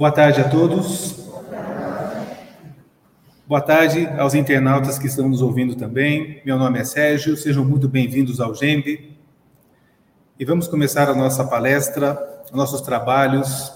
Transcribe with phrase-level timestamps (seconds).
[0.00, 1.28] Boa tarde a todos.
[3.46, 6.40] Boa tarde aos internautas que estão nos ouvindo também.
[6.42, 9.14] Meu nome é Sérgio, sejam muito bem-vindos ao GEMB.
[10.38, 12.18] E vamos começar a nossa palestra,
[12.50, 13.70] nossos trabalhos,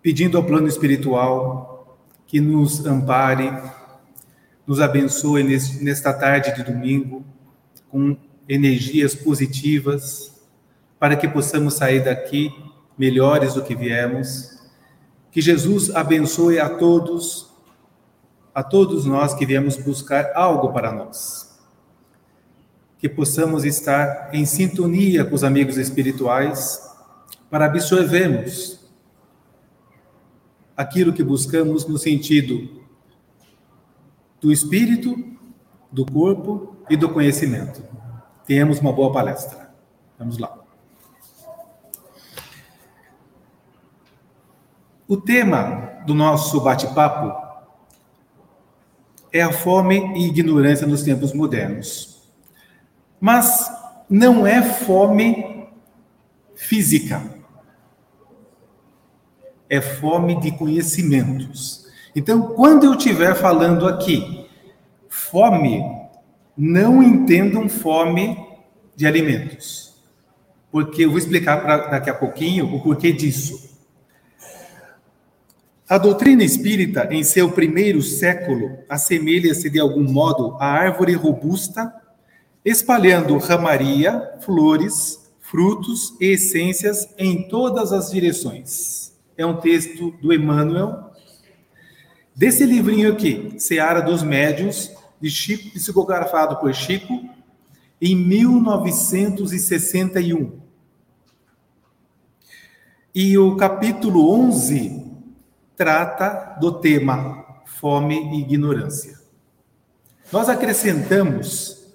[0.00, 3.52] pedindo ao plano espiritual que nos ampare,
[4.66, 5.42] nos abençoe
[5.82, 7.26] nesta tarde de domingo
[7.90, 8.16] com
[8.48, 10.40] energias positivas,
[10.98, 12.50] para que possamos sair daqui
[12.96, 14.58] melhores do que viemos
[15.30, 17.50] que Jesus abençoe a todos,
[18.54, 21.58] a todos nós que viemos buscar algo para nós.
[22.98, 26.80] Que possamos estar em sintonia com os amigos espirituais
[27.48, 28.80] para absorvermos
[30.76, 32.80] aquilo que buscamos no sentido
[34.40, 35.14] do espírito,
[35.92, 37.82] do corpo e do conhecimento.
[38.46, 39.70] Tenhamos uma boa palestra.
[40.18, 40.59] Vamos lá.
[45.10, 47.34] O tema do nosso bate-papo
[49.32, 52.30] é a fome e ignorância nos tempos modernos.
[53.20, 53.68] Mas
[54.08, 55.66] não é fome
[56.54, 57.20] física.
[59.68, 61.88] É fome de conhecimentos.
[62.14, 64.46] Então, quando eu estiver falando aqui,
[65.08, 65.82] fome,
[66.56, 68.38] não entendam fome
[68.94, 69.92] de alimentos.
[70.70, 73.69] Porque eu vou explicar pra, daqui a pouquinho o porquê disso.
[75.90, 81.92] A doutrina espírita, em seu primeiro século, assemelha-se de algum modo à árvore robusta,
[82.64, 89.12] espalhando ramaria, flores, frutos e essências em todas as direções.
[89.36, 91.10] É um texto do Emmanuel.
[92.36, 97.28] Desse livrinho aqui, Seara dos Médiuns, de Chico, psicografado por Chico,
[98.00, 100.52] em 1961.
[103.12, 105.09] E o capítulo 11
[105.80, 109.18] trata do tema fome e ignorância.
[110.30, 111.86] Nós acrescentamos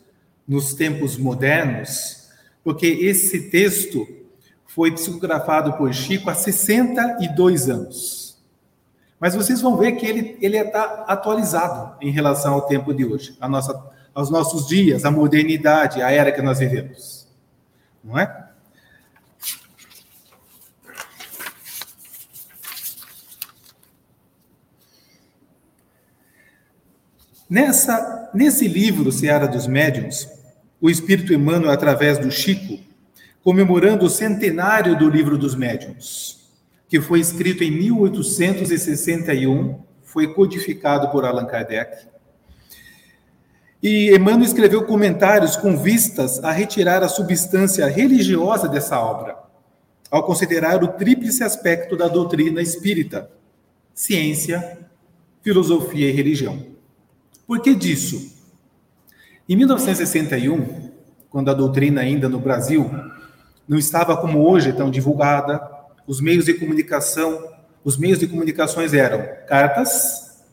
[0.47, 2.31] nos tempos modernos,
[2.63, 4.07] porque esse texto
[4.66, 8.44] foi psicografado por Chico há 62 anos.
[9.19, 13.38] Mas vocês vão ver que ele ele está atualizado em relação ao tempo de hoje,
[13.40, 13.79] nossa,
[14.16, 17.28] aos nossos dias, à modernidade, à era que nós vivemos.
[18.03, 18.44] Não é?
[27.47, 30.28] Nessa, nesse livro, Seara dos Médiuns,
[30.81, 32.79] o Espírito Emmanuel, através do Chico,
[33.44, 36.50] comemorando o centenário do Livro dos Médiuns,
[36.89, 42.07] que foi escrito em 1861, foi codificado por Allan Kardec.
[43.81, 49.38] E Emmanuel escreveu comentários com vistas a retirar a substância religiosa dessa obra,
[50.09, 53.29] ao considerar o tríplice aspecto da doutrina espírita:
[53.94, 54.79] ciência,
[55.44, 56.75] filosofia e religião.
[57.47, 58.33] Por que disso?
[59.47, 60.91] Em 1961,
[61.29, 62.89] quando a doutrina ainda no Brasil
[63.67, 65.61] não estava como hoje tão divulgada,
[66.07, 67.44] os meios de comunicação,
[67.84, 70.44] os meios de comunicações eram cartas,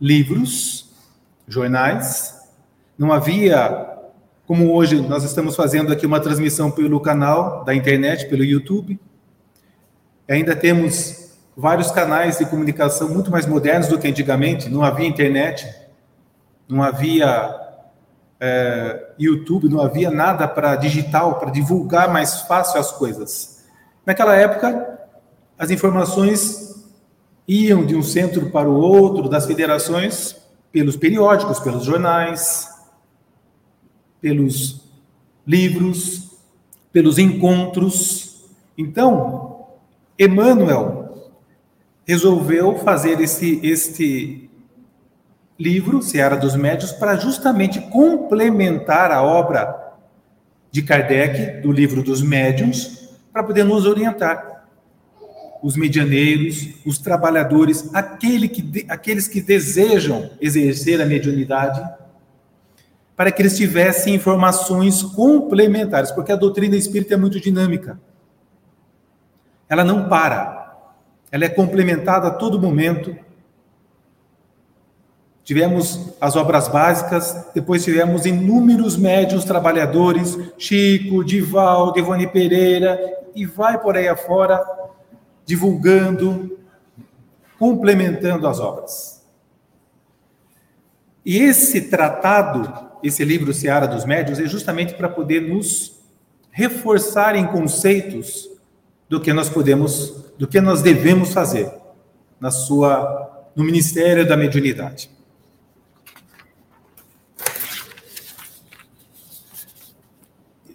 [0.00, 0.90] livros,
[1.46, 2.34] jornais,
[2.96, 3.96] não havia
[4.46, 8.98] como hoje nós estamos fazendo aqui uma transmissão pelo canal da internet, pelo YouTube.
[10.26, 15.66] Ainda temos vários canais de comunicação muito mais modernos do que antigamente, não havia internet,
[16.68, 17.68] não havia
[18.40, 23.64] é, YouTube, não havia nada para digital, para divulgar mais fácil as coisas.
[24.04, 24.98] Naquela época,
[25.58, 26.86] as informações
[27.46, 30.36] iam de um centro para o outro, das federações,
[30.70, 32.68] pelos periódicos, pelos jornais,
[34.20, 34.82] pelos
[35.46, 36.38] livros,
[36.92, 38.44] pelos encontros.
[38.76, 39.66] Então,
[40.18, 41.30] Emmanuel
[42.06, 44.47] resolveu fazer esse, este
[45.58, 49.92] livro, Seara dos Médios, para justamente complementar a obra
[50.70, 54.66] de Kardec, do livro dos médiuns, para poder nos orientar.
[55.60, 61.82] Os medianeiros, os trabalhadores, aquele que, aqueles que desejam exercer a mediunidade,
[63.16, 67.98] para que eles tivessem informações complementares, porque a doutrina espírita é muito dinâmica.
[69.68, 70.76] Ela não para.
[71.32, 73.16] Ela é complementada a todo momento
[75.48, 83.00] Tivemos as obras básicas, depois tivemos inúmeros médios trabalhadores, Chico, Dival, Devone Pereira,
[83.34, 84.62] e vai por aí afora,
[85.46, 86.58] divulgando,
[87.58, 89.26] complementando as obras.
[91.24, 95.98] E esse tratado, esse livro Seara dos Médios, é justamente para poder nos
[96.50, 98.50] reforçar em conceitos
[99.08, 101.72] do que nós podemos, do que nós devemos fazer.
[102.38, 105.16] na sua no ministério da mediunidade.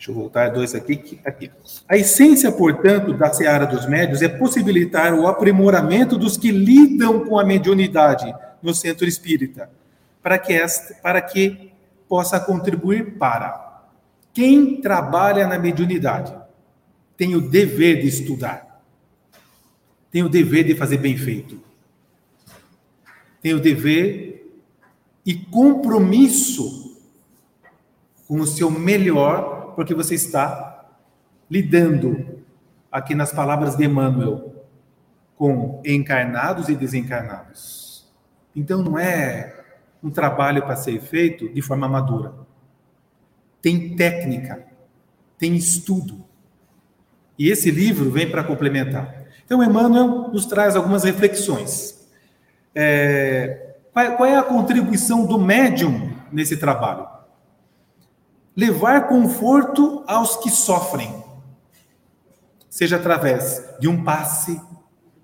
[0.04, 1.50] Deixa eu voltar dois aqui, aqui.
[1.88, 7.40] A essência, portanto, da seara dos médios é possibilitar o aprimoramento dos que lidam com
[7.40, 9.70] a mediunidade no centro espírita,
[10.22, 11.72] para que, esta, para que
[12.10, 13.82] possa contribuir para.
[14.34, 16.36] Quem trabalha na mediunidade
[17.16, 18.84] tem o dever de estudar,
[20.12, 21.64] tem o dever de fazer bem feito,
[23.42, 24.52] tem o dever
[25.26, 27.00] e compromisso
[28.28, 30.86] com o seu melhor porque você está
[31.50, 32.44] lidando,
[32.92, 34.66] aqui nas palavras de Emmanuel,
[35.36, 38.12] com encarnados e desencarnados.
[38.56, 39.62] Então não é
[40.04, 42.34] um trabalho para ser feito de forma madura.
[43.62, 44.66] Tem técnica,
[45.38, 46.24] tem estudo.
[47.38, 49.24] E esse livro vem para complementar.
[49.46, 52.08] Então, Emmanuel nos traz algumas reflexões.
[52.76, 57.08] É, qual é a contribuição do médium nesse trabalho?
[58.56, 61.24] Levar conforto aos que sofrem,
[62.70, 64.62] seja através de um passe,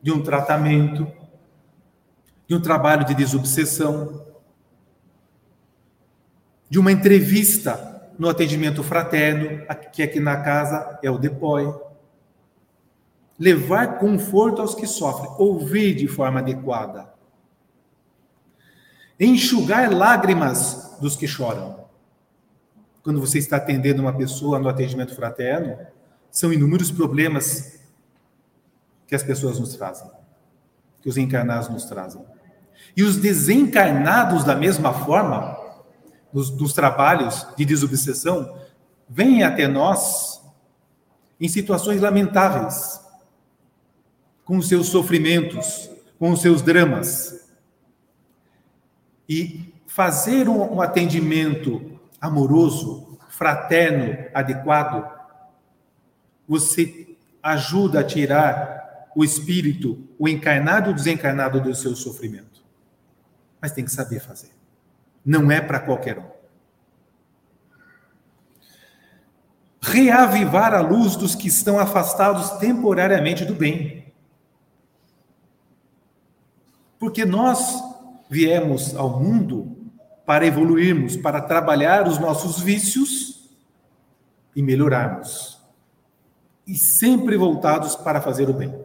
[0.02, 1.08] de um tratamento,
[2.48, 4.26] de um trabalho de desobsessão,
[6.70, 11.74] de uma entrevista no atendimento fraterno, que aqui na casa é o DEPOI.
[13.38, 17.14] Levar conforto aos que sofrem, ouvir de forma adequada.
[19.18, 21.89] Enxugar lágrimas dos que choram
[23.04, 25.78] quando você está atendendo uma pessoa no atendimento fraterno,
[26.32, 27.80] são inúmeros problemas
[29.08, 30.10] que as pessoas nos trazem,
[31.02, 32.24] que os encarnados nos trazem.
[32.96, 35.58] E os desencarnados, da mesma forma,
[36.32, 38.58] nos, nos trabalhos de desobsessão,
[39.08, 40.40] vêm até nós
[41.40, 43.00] em situações lamentáveis,
[44.44, 47.50] com os seus sofrimentos, com os seus dramas.
[49.28, 51.89] E fazer um, um atendimento
[52.20, 55.10] amoroso, fraterno, adequado,
[56.48, 62.64] você ajuda a tirar o espírito, o encarnado e o desencarnado do seu sofrimento.
[63.62, 64.52] Mas tem que saber fazer.
[65.26, 66.30] Não é para qualquer um.
[69.82, 74.14] Reavivar a luz dos que estão afastados temporariamente do bem.
[77.00, 77.82] Porque nós
[78.30, 79.79] viemos ao mundo
[80.30, 83.50] para evoluirmos, para trabalhar os nossos vícios
[84.56, 85.60] e melhorarmos.
[86.68, 88.80] E sempre voltados para fazer o bem.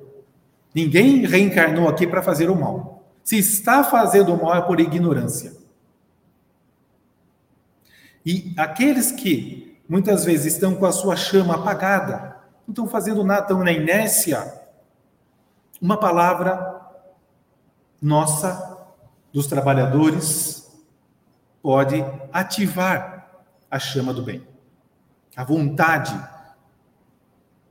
[0.75, 3.05] Ninguém reencarnou aqui para fazer o mal.
[3.23, 5.55] Se está fazendo o mal é por ignorância.
[8.25, 13.43] E aqueles que muitas vezes estão com a sua chama apagada, não estão fazendo nada,
[13.43, 14.63] estão na inércia,
[15.79, 16.81] uma palavra
[18.01, 18.79] nossa,
[19.31, 20.64] dos trabalhadores,
[21.65, 24.47] pode ativar a chama do bem,
[25.35, 26.15] a vontade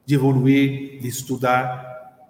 [0.04, 2.26] de evoluir, de estudar.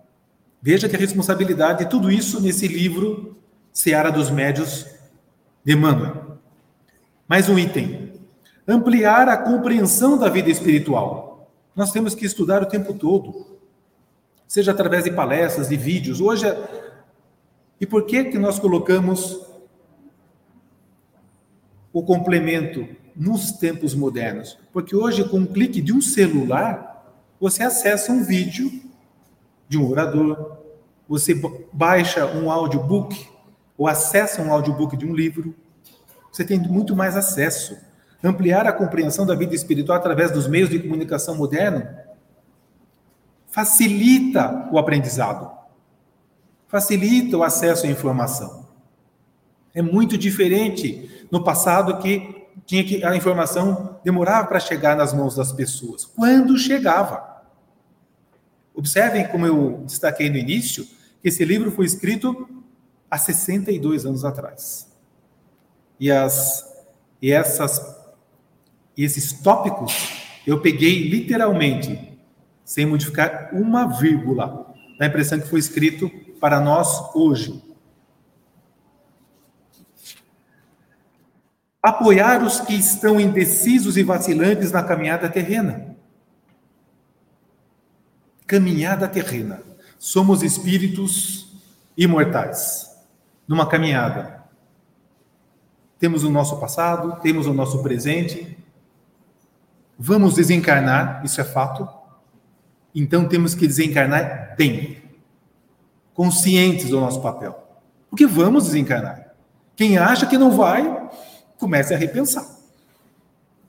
[0.62, 3.38] Veja que a responsabilidade de tudo isso nesse livro
[3.72, 4.86] Seara dos Médios
[5.64, 6.38] de Emmanuel.
[7.30, 8.12] Mais um item.
[8.68, 11.50] Ampliar a compreensão da vida espiritual.
[11.74, 13.58] Nós temos que estudar o tempo todo,
[14.46, 16.20] seja através de palestras, de vídeos.
[16.20, 16.46] Hoje,
[17.80, 19.53] e por que que nós colocamos
[21.94, 24.58] o complemento nos tempos modernos.
[24.74, 28.72] Porque hoje, com um clique de um celular, você acessa um vídeo
[29.70, 30.58] de um orador,
[31.08, 31.40] você
[31.72, 33.28] baixa um audiobook
[33.78, 35.54] ou acessa um audiobook de um livro.
[36.32, 37.78] Você tem muito mais acesso.
[38.24, 41.88] Ampliar a compreensão da vida espiritual através dos meios de comunicação moderno
[43.54, 45.52] facilita o aprendizado,
[46.68, 48.68] facilita o acesso à informação.
[49.76, 55.36] É muito diferente no passado que tinha que a informação demorava para chegar nas mãos
[55.36, 56.06] das pessoas.
[56.06, 57.42] Quando chegava.
[58.72, 60.86] Observem como eu destaquei no início
[61.24, 62.48] que esse livro foi escrito
[63.10, 64.88] há 62 anos atrás.
[66.00, 66.72] E as
[67.20, 67.82] e essas
[68.96, 69.92] e esses tópicos
[70.46, 72.16] eu peguei literalmente,
[72.64, 77.73] sem modificar uma vírgula, da impressão que foi escrito para nós hoje.
[81.84, 85.98] Apoiar os que estão indecisos e vacilantes na caminhada terrena.
[88.48, 89.62] Caminhada terrena.
[90.00, 91.62] Somos espíritos
[91.98, 92.90] imortais
[93.46, 94.46] numa caminhada.
[96.00, 98.58] Temos o nosso passado, temos o nosso presente.
[100.00, 101.88] Vamos desencarnar, isso é fato.
[102.96, 105.04] Então temos que desencarnar bem.
[106.14, 107.62] conscientes do nosso papel.
[108.10, 109.34] Porque vamos desencarnar.
[109.76, 111.10] Quem acha que não vai,
[111.64, 112.46] comece a repensar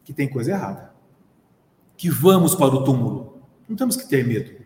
[0.05, 0.93] que tem coisa errada.
[1.97, 3.41] Que vamos para o túmulo.
[3.69, 4.65] Não temos que ter medo.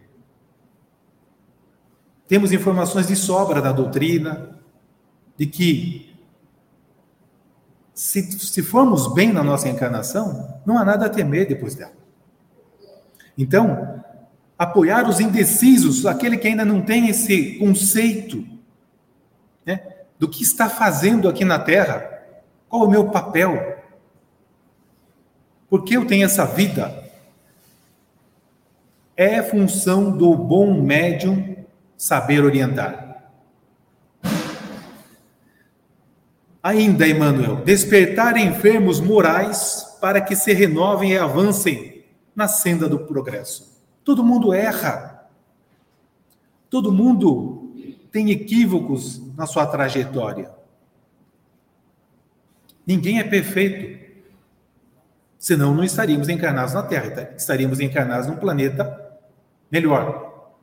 [2.26, 4.58] Temos informações de sobra da doutrina,
[5.36, 6.16] de que
[7.92, 11.92] se, se formos bem na nossa encarnação, não há nada a temer depois dela.
[13.36, 14.02] Então,
[14.58, 18.42] apoiar os indecisos, aquele que ainda não tem esse conceito
[19.66, 19.80] né,
[20.18, 22.17] do que está fazendo aqui na Terra,
[22.68, 23.78] qual o meu papel,
[25.68, 27.04] por que eu tenho essa vida?
[29.16, 31.56] É função do bom médium
[31.96, 33.08] saber orientar.
[36.62, 43.82] Ainda, Emmanuel, despertar enfermos morais para que se renovem e avancem na senda do progresso.
[44.04, 45.28] Todo mundo erra.
[46.70, 47.72] Todo mundo
[48.12, 50.57] tem equívocos na sua trajetória.
[52.88, 54.02] Ninguém é perfeito.
[55.38, 57.36] Senão não estaríamos encarnados na Terra, tá?
[57.36, 59.18] estaríamos encarnados num planeta
[59.70, 60.54] melhor.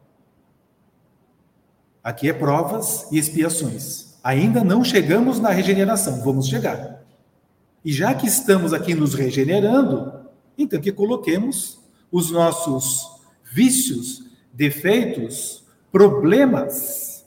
[2.04, 4.18] Aqui é provas e expiações.
[4.24, 7.04] Ainda não chegamos na regeneração, vamos chegar.
[7.86, 10.26] E já que estamos aqui nos regenerando,
[10.58, 11.80] então que coloquemos
[12.12, 13.22] os nossos
[13.54, 17.24] vícios, defeitos, problemas,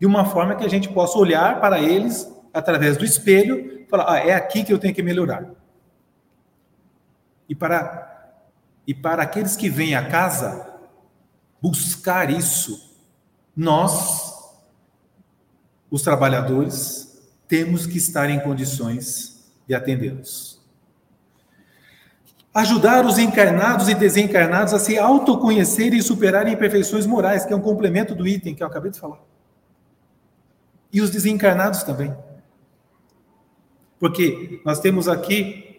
[0.00, 4.18] de uma forma que a gente possa olhar para eles através do espelho falar: ah,
[4.18, 5.50] é aqui que eu tenho que melhorar.
[7.48, 8.38] E para,
[8.86, 10.70] e para aqueles que vêm à casa
[11.60, 12.96] buscar isso,
[13.54, 14.32] nós,
[15.90, 20.60] os trabalhadores, temos que estar em condições de atendê-los.
[22.54, 27.60] Ajudar os encarnados e desencarnados a se autoconhecerem e superarem imperfeições morais, que é um
[27.60, 29.20] complemento do item que eu acabei de falar.
[30.92, 32.16] E os desencarnados também.
[34.00, 35.70] Porque nós temos aqui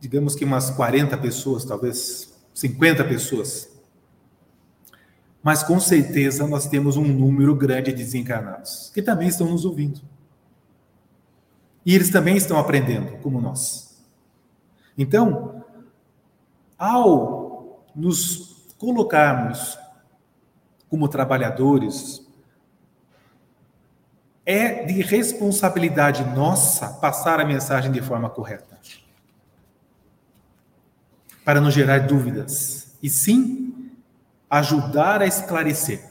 [0.00, 3.76] digamos que umas 40 pessoas, talvez 50 pessoas.
[5.42, 10.00] Mas com certeza nós temos um número grande de desencarnados que também estão nos ouvindo.
[11.84, 14.04] E eles também estão aprendendo, como nós.
[14.98, 15.64] Então,
[16.76, 19.78] ao nos colocarmos
[20.88, 22.25] como trabalhadores,
[24.46, 28.76] é de responsabilidade nossa passar a mensagem de forma correta
[31.46, 33.92] para não gerar dúvidas, e sim
[34.50, 36.04] ajudar a esclarecer.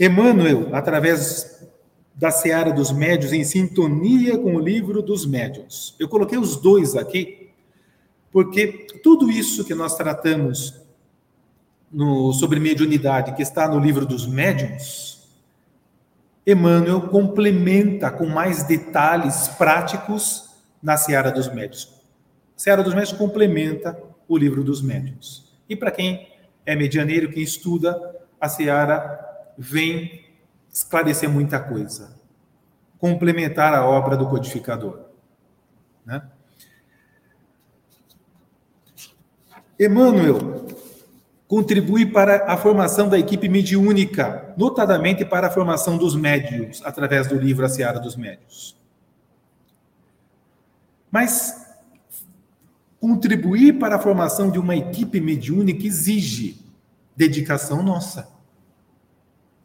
[0.00, 1.64] Emmanuel, através
[2.12, 5.94] da Seara dos Médios, em sintonia com o livro dos Médios.
[5.96, 7.50] Eu coloquei os dois aqui,
[8.32, 10.79] porque tudo isso que nós tratamos
[11.90, 15.28] no, sobre mediunidade, que está no livro dos Médios,
[16.46, 20.50] Emmanuel complementa com mais detalhes práticos
[20.82, 21.92] na Seara dos Médios.
[22.56, 25.52] A Seara dos Médios complementa o livro dos médios.
[25.68, 26.28] E para quem
[26.64, 27.98] é medianeiro, quem estuda,
[28.40, 29.18] a Seara
[29.58, 30.24] vem
[30.72, 32.16] esclarecer muita coisa,
[32.98, 35.00] complementar a obra do codificador.
[36.06, 36.22] Né?
[39.78, 40.66] Emmanuel
[41.50, 47.34] contribui para a formação da equipe mediúnica, notadamente para a formação dos médios, através do
[47.34, 48.78] livro A Seara dos Médios.
[51.10, 51.66] Mas
[53.00, 56.64] contribuir para a formação de uma equipe mediúnica exige
[57.16, 58.28] dedicação nossa,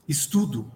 [0.07, 0.71] estudo.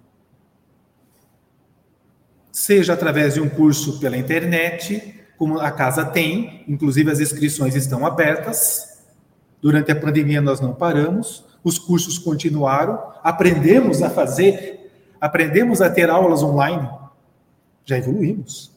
[2.52, 8.06] Seja através de um curso pela internet, como a casa tem, inclusive as inscrições estão
[8.06, 8.99] abertas.
[9.62, 16.10] Durante a pandemia nós não paramos, os cursos continuaram, aprendemos a fazer, aprendemos a ter
[16.10, 16.90] aulas online,
[17.84, 18.72] já evoluímos.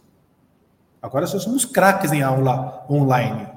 [1.00, 3.48] Agora só somos craques em aula online.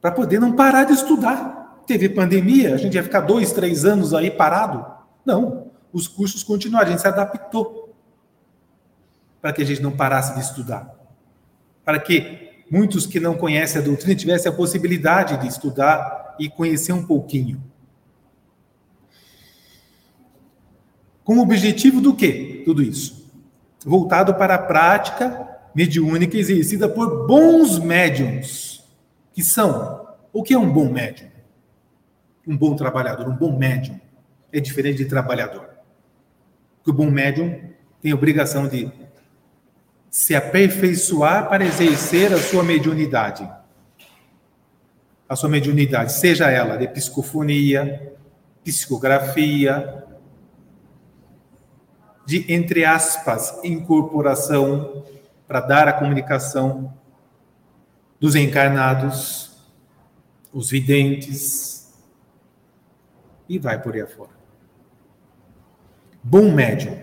[0.00, 1.82] Para poder não parar de estudar.
[1.86, 4.84] Teve pandemia, a gente ia ficar dois, três anos aí parado?
[5.24, 5.68] Não.
[5.90, 7.94] Os cursos continuaram, a gente se adaptou.
[9.40, 10.94] Para que a gente não parasse de estudar.
[11.84, 16.92] Para que muitos que não conhecem a doutrina tivessem a possibilidade de estudar e conhecer
[16.92, 17.62] um pouquinho.
[21.24, 22.62] Com o objetivo do quê?
[22.64, 23.28] Tudo isso.
[23.84, 28.84] Voltado para a prática mediúnica exercida por bons médiums,
[29.32, 31.28] que são o que é um bom médium?
[32.46, 34.00] Um bom trabalhador, um bom médium
[34.52, 35.68] é diferente de trabalhador.
[36.78, 37.60] Porque o bom médium
[38.00, 38.90] tem a obrigação de
[40.10, 43.48] se aperfeiçoar para exercer a sua mediunidade.
[45.28, 48.16] a sua mediunidade, seja ela de psicofonia,
[48.64, 50.04] psicografia,
[52.24, 55.04] de, entre aspas, incorporação
[55.46, 56.94] para dar a comunicação
[58.18, 59.66] dos encarnados,
[60.52, 61.94] os videntes,
[63.48, 64.36] e vai por aí afora.
[66.22, 66.98] Bom médium,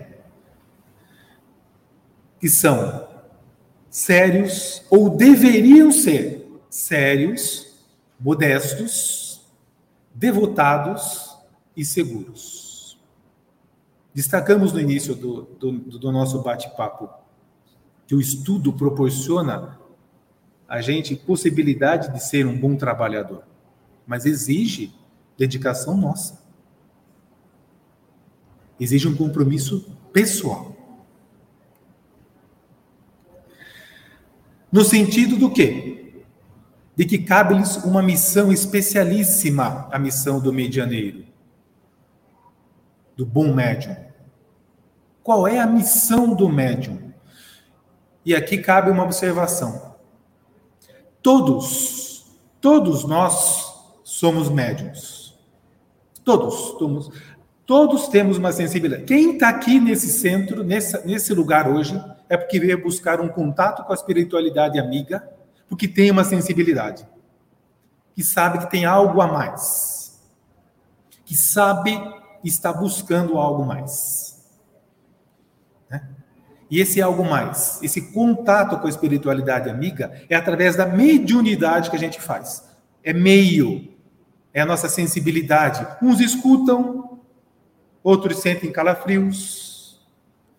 [2.46, 3.08] que são
[3.90, 7.84] sérios, ou deveriam ser sérios,
[8.20, 9.44] modestos,
[10.14, 11.36] devotados
[11.76, 13.00] e seguros.
[14.14, 17.10] Destacamos no início do, do, do nosso bate-papo
[18.06, 19.80] que o estudo proporciona
[20.68, 23.42] a gente possibilidade de ser um bom trabalhador,
[24.06, 24.94] mas exige
[25.36, 26.46] dedicação nossa.
[28.78, 30.75] Exige um compromisso pessoal.
[34.70, 36.22] No sentido do quê?
[36.94, 41.24] De que cabe-lhes uma missão especialíssima, a missão do medianeiro,
[43.16, 43.96] do bom médium.
[45.22, 47.12] Qual é a missão do médium?
[48.24, 49.94] E aqui cabe uma observação.
[51.22, 52.26] Todos,
[52.60, 53.72] todos nós
[54.04, 55.34] somos médiums.
[56.24, 57.10] Todos somos.
[57.64, 59.04] Todos temos uma sensibilidade.
[59.04, 63.92] Quem está aqui nesse centro, nesse lugar hoje, é porque veio buscar um contato com
[63.92, 65.28] a espiritualidade amiga,
[65.68, 67.06] porque tem uma sensibilidade.
[68.14, 70.20] Que sabe que tem algo a mais.
[71.24, 71.98] Que sabe
[72.42, 74.36] está buscando algo mais.
[76.68, 81.96] E esse algo mais, esse contato com a espiritualidade amiga, é através da mediunidade que
[81.96, 82.68] a gente faz.
[83.04, 83.94] É meio,
[84.52, 85.86] é a nossa sensibilidade.
[86.02, 87.20] Uns escutam,
[88.02, 89.65] outros sentem calafrios,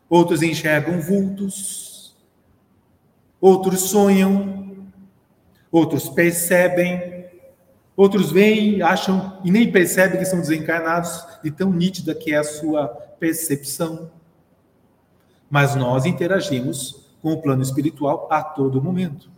[0.09, 2.15] outros enxergam vultos,
[3.39, 4.87] outros sonham,
[5.71, 7.25] outros percebem,
[7.95, 12.43] outros veem, acham e nem percebem que são desencarnados, de tão nítida que é a
[12.43, 12.87] sua
[13.19, 14.11] percepção
[15.49, 19.29] mas nós interagimos com o plano espiritual a todo momento.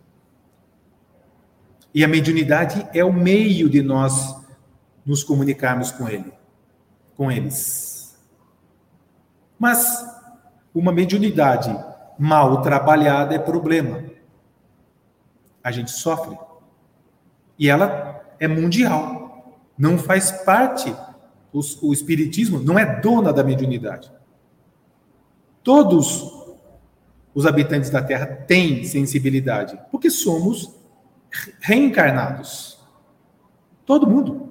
[1.94, 4.36] E a mediunidade é o meio de nós
[5.04, 6.32] nos comunicarmos com ele,
[7.16, 8.18] com eles.
[9.58, 10.04] Mas
[10.74, 11.76] uma mediunidade
[12.18, 14.04] mal trabalhada é problema.
[15.62, 16.38] A gente sofre.
[17.58, 19.58] E ela é mundial.
[19.76, 20.94] Não faz parte
[21.52, 24.10] o, o espiritismo não é dona da mediunidade.
[25.62, 26.32] Todos
[27.34, 30.74] os habitantes da Terra têm sensibilidade, porque somos
[31.60, 32.78] reencarnados.
[33.84, 34.50] Todo mundo.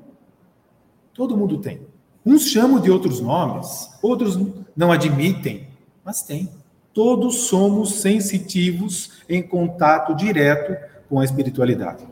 [1.13, 1.87] Todo mundo tem.
[2.25, 4.37] Uns chamam de outros nomes, outros
[4.75, 5.68] não admitem,
[6.03, 6.49] mas tem.
[6.93, 10.75] Todos somos sensitivos em contato direto
[11.07, 12.07] com a espiritualidade.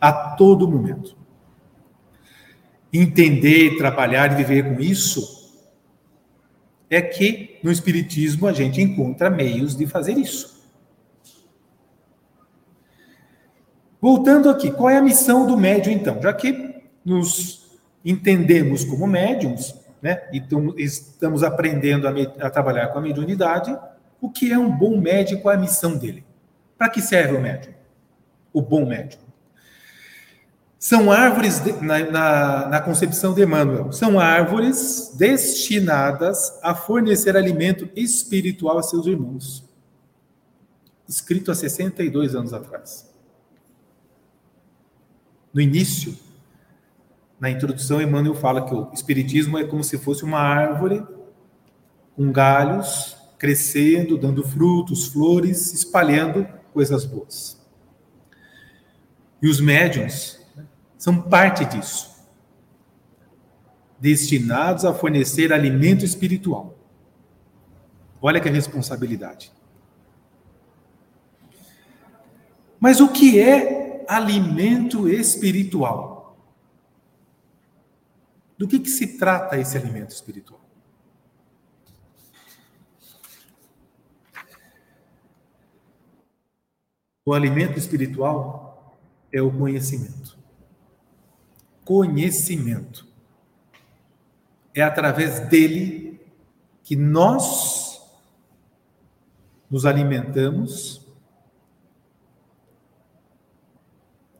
[0.00, 1.16] A todo momento.
[2.92, 5.36] Entender, trabalhar e viver com isso
[6.88, 10.56] é que no Espiritismo a gente encontra meios de fazer isso.
[14.00, 16.20] Voltando aqui, qual é a missão do médium, então?
[16.22, 17.66] Já que nos
[18.04, 19.74] entendemos como médiums,
[20.06, 20.40] né, e
[20.76, 22.12] estamos aprendendo a,
[22.46, 23.76] a trabalhar com a mediunidade,
[24.20, 25.02] o que é um bom
[25.42, 26.24] qual é a missão dele?
[26.78, 27.74] Para que serve o médium?
[28.52, 29.18] O bom médium.
[30.78, 37.88] São árvores, de, na, na, na, concepção de Emmanuel, são árvores destinadas a fornecer alimento
[37.96, 39.68] espiritual a seus irmãos.
[41.08, 43.12] Escrito há 62 anos atrás.
[45.52, 46.16] No início,
[47.38, 51.04] na introdução, Emmanuel fala que o Espiritismo é como se fosse uma árvore
[52.14, 57.60] com galhos crescendo, dando frutos, flores, espalhando coisas boas.
[59.42, 60.40] E os médiums
[60.96, 62.16] são parte disso.
[64.00, 66.74] Destinados a fornecer alimento espiritual.
[68.20, 69.52] Olha que responsabilidade.
[72.80, 76.15] Mas o que é alimento espiritual?
[78.56, 80.60] Do que, que se trata esse alimento espiritual?
[87.24, 88.98] O alimento espiritual
[89.32, 90.36] é o conhecimento
[91.86, 93.06] conhecimento.
[94.74, 96.20] É através dele
[96.82, 98.02] que nós
[99.70, 101.06] nos alimentamos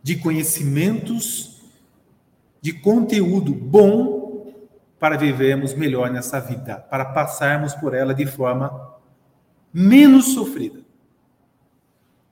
[0.02, 1.55] de conhecimentos,
[2.66, 4.52] de conteúdo bom
[4.98, 8.92] para vivermos melhor nessa vida, para passarmos por ela de forma
[9.72, 10.80] menos sofrida.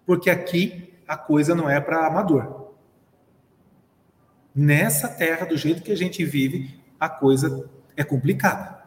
[0.04, 2.72] Porque aqui a coisa não é para amador.
[4.52, 8.82] Nessa terra, do jeito que a gente vive, a coisa é complicada.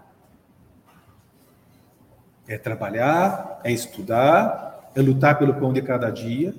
[2.46, 6.54] É trabalhar, é estudar, é lutar pelo pão de cada dia,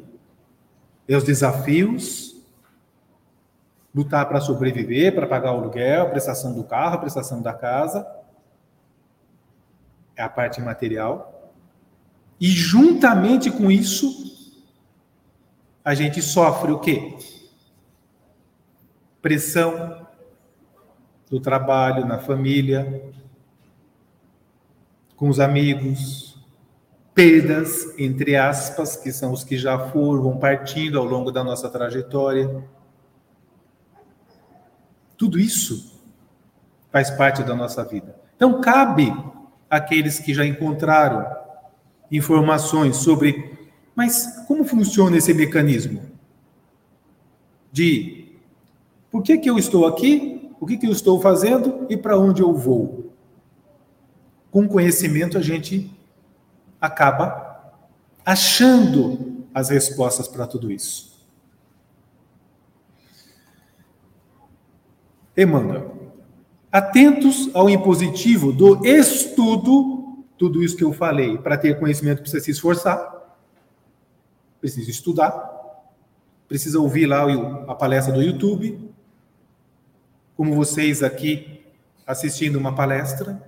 [1.07, 2.38] é os desafios,
[3.99, 8.07] lutar para sobreviver, para pagar o aluguel, a prestação do carro, a prestação da casa.
[10.15, 11.53] É a parte material.
[12.41, 14.07] E juntamente com isso,
[15.85, 17.19] a gente sofre o quê?
[19.21, 20.07] Pressão
[21.29, 23.03] do trabalho, na família,
[25.17, 26.39] com os amigos,
[27.13, 32.65] perdas, entre aspas, que são os que já foram, partindo ao longo da nossa trajetória.
[35.19, 36.01] Tudo isso
[36.91, 38.17] faz parte da nossa vida.
[38.37, 39.13] Então, cabe
[39.69, 41.27] àqueles que já encontraram
[42.11, 46.01] informações sobre, mas como funciona esse mecanismo?
[47.71, 48.39] De
[49.11, 52.41] por que, que eu estou aqui, o que, que eu estou fazendo e para onde
[52.41, 53.13] eu vou?
[54.51, 55.91] Com conhecimento, a gente
[56.81, 57.75] acaba
[58.25, 61.08] achando as respostas para tudo isso.
[65.39, 66.13] Emmanuel.
[66.73, 72.51] Atentos ao impositivo do estudo, tudo isso que eu falei, para ter conhecimento precisa se
[72.51, 73.39] esforçar,
[74.61, 75.33] precisa estudar,
[76.49, 77.25] precisa ouvir lá
[77.69, 78.91] a palestra do YouTube,
[80.37, 81.63] como vocês aqui
[82.05, 83.41] assistindo uma palestra,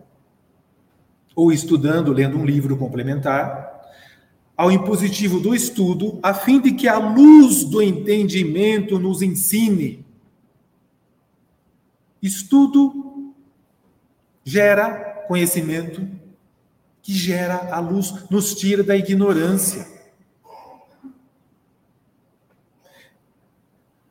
[1.34, 3.68] ou estudando, lendo um livro complementar,
[4.56, 10.04] ao impositivo do estudo, a fim de que a luz do entendimento nos ensine
[12.22, 13.34] Estudo
[14.44, 16.06] gera conhecimento,
[17.02, 19.86] que gera a luz, nos tira da ignorância.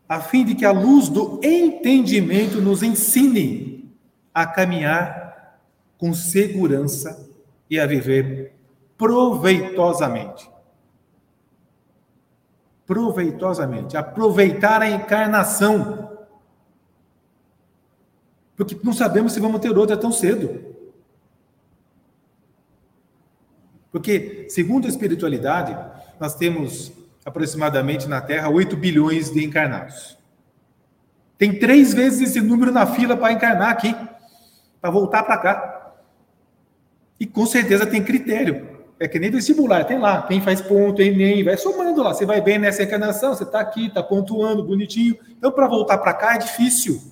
[0.08, 3.94] A fim de que a luz do entendimento nos ensine
[4.34, 5.60] a caminhar
[5.98, 7.30] com segurança
[7.70, 8.54] e a viver
[8.98, 10.50] proveitosamente.
[12.88, 13.96] Proveitosamente.
[13.96, 16.09] Aproveitar a encarnação
[18.60, 20.60] porque não sabemos se vamos ter outra tão cedo.
[23.90, 25.78] Porque, segundo a espiritualidade,
[26.20, 26.92] nós temos
[27.24, 30.18] aproximadamente na Terra 8 bilhões de encarnados.
[31.38, 33.96] Tem três vezes esse número na fila para encarnar aqui,
[34.82, 35.94] para voltar para cá.
[37.18, 38.78] E com certeza tem critério.
[39.00, 42.14] É que nem vestibular, tem lá, quem faz ponto, Enem, vai somando lá.
[42.14, 45.18] Você vai bem nessa encarnação, você está aqui, está pontuando, bonitinho.
[45.30, 47.09] Então, para voltar para cá é difícil.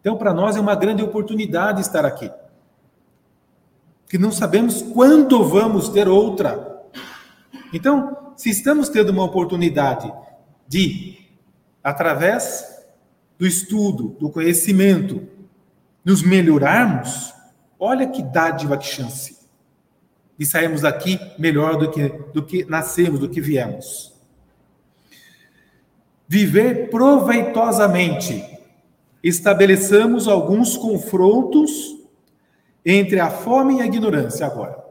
[0.00, 2.30] Então, para nós é uma grande oportunidade estar aqui.
[4.08, 6.82] Que não sabemos quando vamos ter outra.
[7.72, 10.12] Então, se estamos tendo uma oportunidade
[10.66, 11.18] de,
[11.82, 12.86] através
[13.38, 15.26] do estudo, do conhecimento,
[16.04, 17.34] nos melhorarmos,
[17.78, 19.38] olha que dádiva, que chance.
[20.38, 24.14] E sairmos daqui melhor do que, do que nascemos, do que viemos.
[26.26, 28.57] Viver proveitosamente
[29.22, 31.96] estabeleçamos alguns confrontos
[32.84, 34.84] entre a fome e a ignorância agora.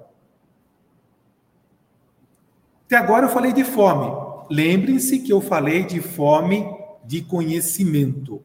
[2.85, 4.09] Até agora eu falei de fome.
[4.49, 6.65] Lembrem-se que eu falei de fome
[7.03, 8.41] de conhecimento.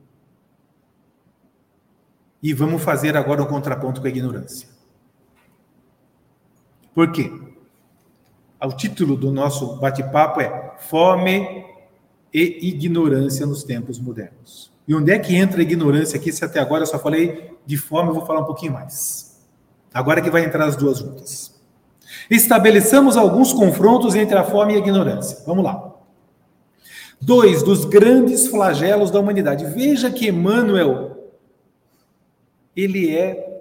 [2.43, 4.69] E vamos fazer agora um contraponto com a ignorância.
[6.93, 7.33] Por quê?
[8.61, 11.65] O título do nosso bate-papo é Fome
[12.33, 14.72] e Ignorância nos Tempos Modernos.
[14.87, 16.33] E onde é que entra a ignorância aqui?
[16.33, 19.41] Se até agora eu só falei de fome, eu vou falar um pouquinho mais.
[19.95, 21.61] Agora que vai entrar as duas juntas.
[22.31, 25.39] Estabeleçamos alguns confrontos entre a fome e a ignorância.
[25.47, 25.95] Vamos lá.
[27.21, 29.67] Dois dos grandes flagelos da humanidade.
[29.67, 31.33] Veja que Emmanuel,
[32.75, 33.53] ele é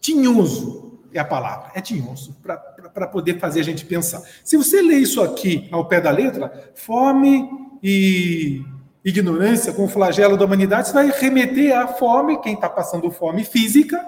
[0.00, 4.22] tinhoso, é a palavra, é tinhoso, para poder fazer a gente pensar.
[4.42, 7.48] Se você ler isso aqui ao pé da letra, fome
[7.82, 8.64] e
[9.04, 13.44] ignorância com o flagelo da humanidade, você vai remeter à fome, quem está passando fome
[13.44, 14.02] física,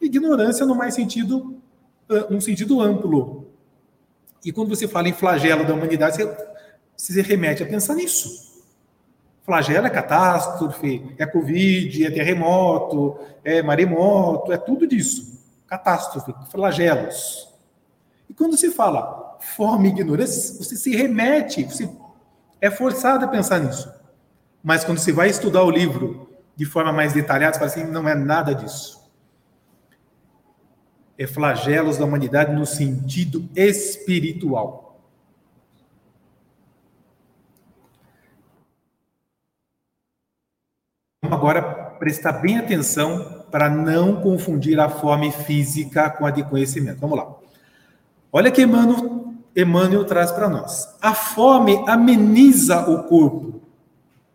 [0.00, 1.56] ignorância no mais sentido,
[2.28, 3.46] num sentido amplo.
[4.44, 6.36] E quando você fala em flagelo da humanidade, você,
[6.96, 8.50] você remete a pensar nisso.
[9.44, 15.40] Flagelo é catástrofe, é Covid, é terremoto, é maremoto, é tudo disso.
[15.68, 17.48] Catástrofe, flagelos.
[18.28, 21.88] E quando se fala fome e ignorância, você se remete, você
[22.60, 24.01] é forçado a pensar nisso.
[24.62, 28.08] Mas quando você vai estudar o livro de forma mais detalhada, você fala assim: não
[28.08, 29.02] é nada disso.
[31.18, 34.82] É flagelos da humanidade no sentido espiritual.
[41.42, 41.62] agora
[41.98, 47.00] prestar bem atenção para não confundir a fome física com a de conhecimento.
[47.00, 47.34] Vamos lá.
[48.32, 50.88] Olha que Emmanuel, Emmanuel traz para nós.
[51.00, 53.60] A fome ameniza o corpo.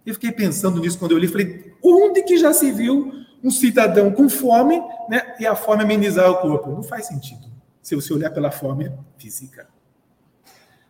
[0.08, 3.12] Eu fiquei pensando nisso quando eu li, falei, onde que já se viu
[3.43, 6.72] um cidadão com fome, né, e a fome amenizar o corpo?
[6.72, 7.52] Não faz sentido.
[7.82, 9.67] Se você olhar pela fome física.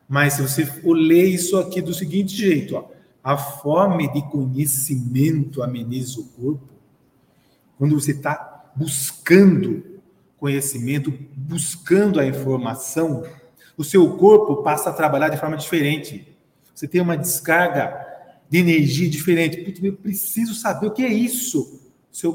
[0.08, 2.90] Mas se você ler isso aqui do seguinte jeito, ó,
[3.24, 6.70] a fome de conhecimento ameniza o corpo.
[7.76, 10.00] Quando você está buscando
[10.38, 13.24] conhecimento, buscando a informação,
[13.76, 16.38] o seu corpo passa a trabalhar de forma diferente.
[16.76, 18.07] Você tem uma descarga
[18.50, 19.58] de energia diferente.
[19.58, 21.82] Putz, eu preciso saber o que é isso.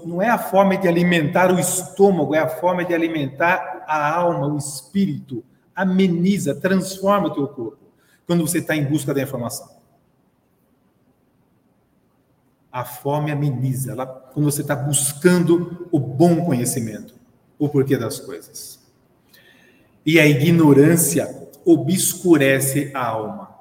[0.07, 4.47] Não é a forma de alimentar o estômago, é a forma de alimentar a alma,
[4.47, 5.45] o espírito.
[5.75, 7.83] Ameniza, transforma o teu corpo
[8.27, 9.69] quando você está em busca da informação.
[12.71, 17.15] A fome ameniza, ela, quando você está buscando o bom conhecimento,
[17.59, 18.81] o porquê das coisas.
[20.07, 23.52] E a ignorância obscurece a alma.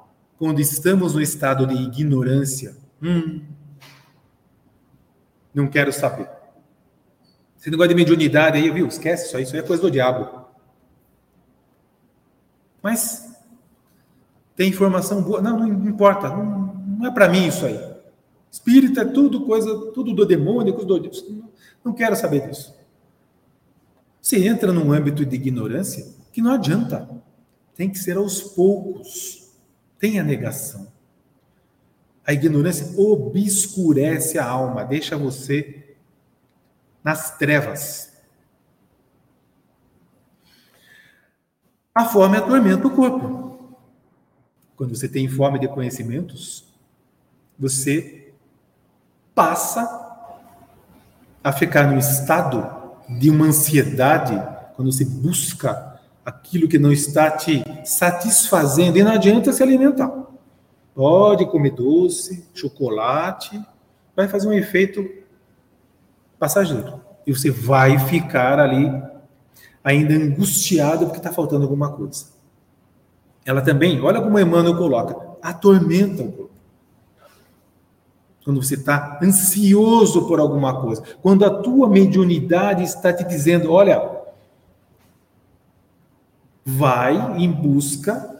[0.42, 3.42] Quando estamos no estado de ignorância, hum,
[5.54, 6.28] não quero saber.
[7.56, 8.88] Esse negócio de mediunidade aí, viu?
[8.88, 10.46] Esquece isso aí, isso aí é coisa do diabo.
[12.82, 13.36] Mas
[14.56, 15.40] tem informação boa.
[15.40, 17.78] Não, não importa, não, não é para mim isso aí.
[18.50, 20.98] Espírito é tudo coisa, tudo do demônio, do
[21.30, 21.52] não,
[21.84, 22.76] não quero saber disso.
[24.20, 27.08] Você entra num âmbito de ignorância que não adianta.
[27.76, 29.41] Tem que ser aos poucos.
[30.02, 30.88] Tem a negação.
[32.26, 35.94] A ignorância obscurece a alma, deixa você
[37.04, 38.12] nas trevas.
[41.94, 43.76] A fome atormenta o corpo.
[44.74, 46.64] Quando você tem fome de conhecimentos,
[47.56, 48.34] você
[49.32, 49.86] passa
[51.44, 54.34] a ficar no estado de uma ansiedade,
[54.74, 55.91] quando você busca
[56.24, 60.10] aquilo que não está te satisfazendo, e não adianta se alimentar.
[60.94, 63.60] Pode comer doce, chocolate,
[64.14, 65.08] vai fazer um efeito
[66.38, 67.00] passageiro.
[67.26, 68.90] E você vai ficar ali
[69.82, 72.26] ainda angustiado porque está faltando alguma coisa.
[73.44, 76.52] Ela também, olha como Emmanuel coloca, atormenta o corpo
[78.44, 84.11] quando você está ansioso por alguma coisa, quando a tua mediunidade está te dizendo, olha,
[86.64, 88.32] vai em busca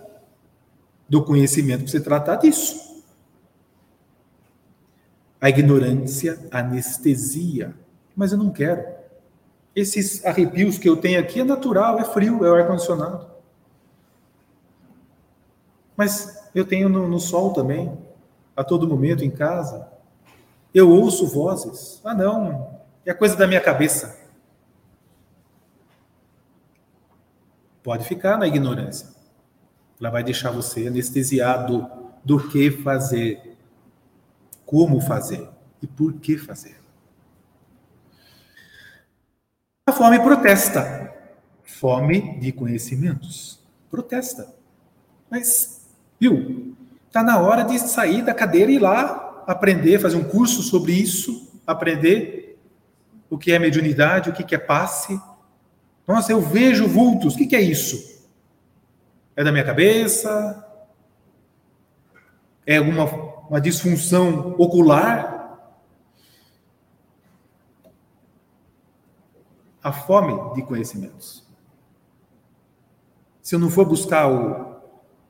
[1.09, 3.03] do conhecimento para você tratar disso.
[5.41, 7.75] A ignorância anestesia,
[8.15, 8.85] mas eu não quero.
[9.75, 13.27] Esses arrepios que eu tenho aqui é natural, é frio, é o ar-condicionado.
[15.97, 17.97] Mas eu tenho no, no sol também,
[18.57, 19.89] a todo momento em casa.
[20.73, 22.01] Eu ouço vozes.
[22.05, 24.22] Ah, não, é coisa da minha cabeça.
[27.83, 29.09] Pode ficar na ignorância.
[30.01, 31.89] Ela vai deixar você anestesiado
[32.25, 33.57] do que fazer,
[34.65, 35.49] como fazer
[35.81, 36.77] e por que fazer.
[39.87, 41.13] A fome protesta.
[41.65, 43.59] Fome de conhecimentos.
[43.91, 44.55] Protesta.
[45.29, 45.89] Mas,
[46.21, 46.77] viu?
[47.09, 50.93] Está na hora de sair da cadeira e ir lá aprender, fazer um curso sobre
[50.93, 52.59] isso, aprender
[53.29, 55.21] o que é mediunidade, o que é passe.
[56.07, 58.23] Nossa, eu vejo vultos, o que é isso?
[59.37, 60.67] É da minha cabeça?
[62.67, 63.05] É alguma
[63.49, 65.31] uma disfunção ocular?
[69.83, 71.47] A fome de conhecimentos.
[73.43, 74.73] Se eu não for buscar o,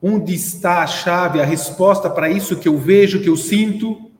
[0.05, 4.11] Onde está a chave, a resposta para isso que eu vejo, que eu sinto?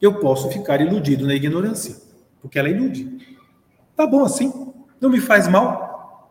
[0.00, 1.96] Eu posso ficar iludido na ignorância,
[2.44, 3.36] porque ela ilude.
[3.96, 4.52] Tá bom assim,
[5.00, 6.30] não me faz mal.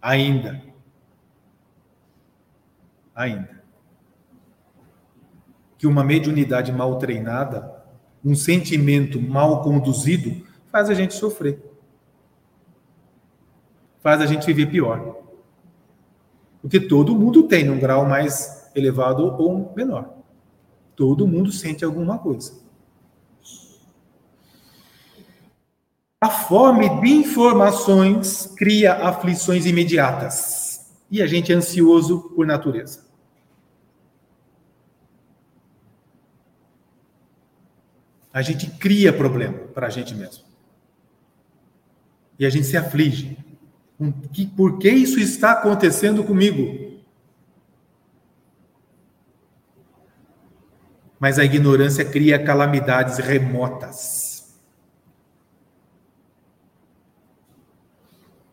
[0.00, 0.62] Ainda.
[3.14, 3.62] Ainda.
[5.76, 7.84] Que uma mediunidade mal treinada,
[8.24, 11.66] um sentimento mal conduzido, faz a gente sofrer
[14.06, 15.16] faz a gente viver pior.
[16.62, 20.08] Porque todo mundo tem, num grau mais elevado ou menor.
[20.94, 22.52] Todo mundo sente alguma coisa.
[26.26, 30.92] A fome de informações cria aflições imediatas.
[31.08, 33.06] E a gente é ansioso por natureza.
[38.32, 40.42] A gente cria problema para a gente mesmo.
[42.40, 43.38] E a gente se aflige.
[44.56, 47.00] Por que isso está acontecendo comigo?
[51.20, 54.35] Mas a ignorância cria calamidades remotas.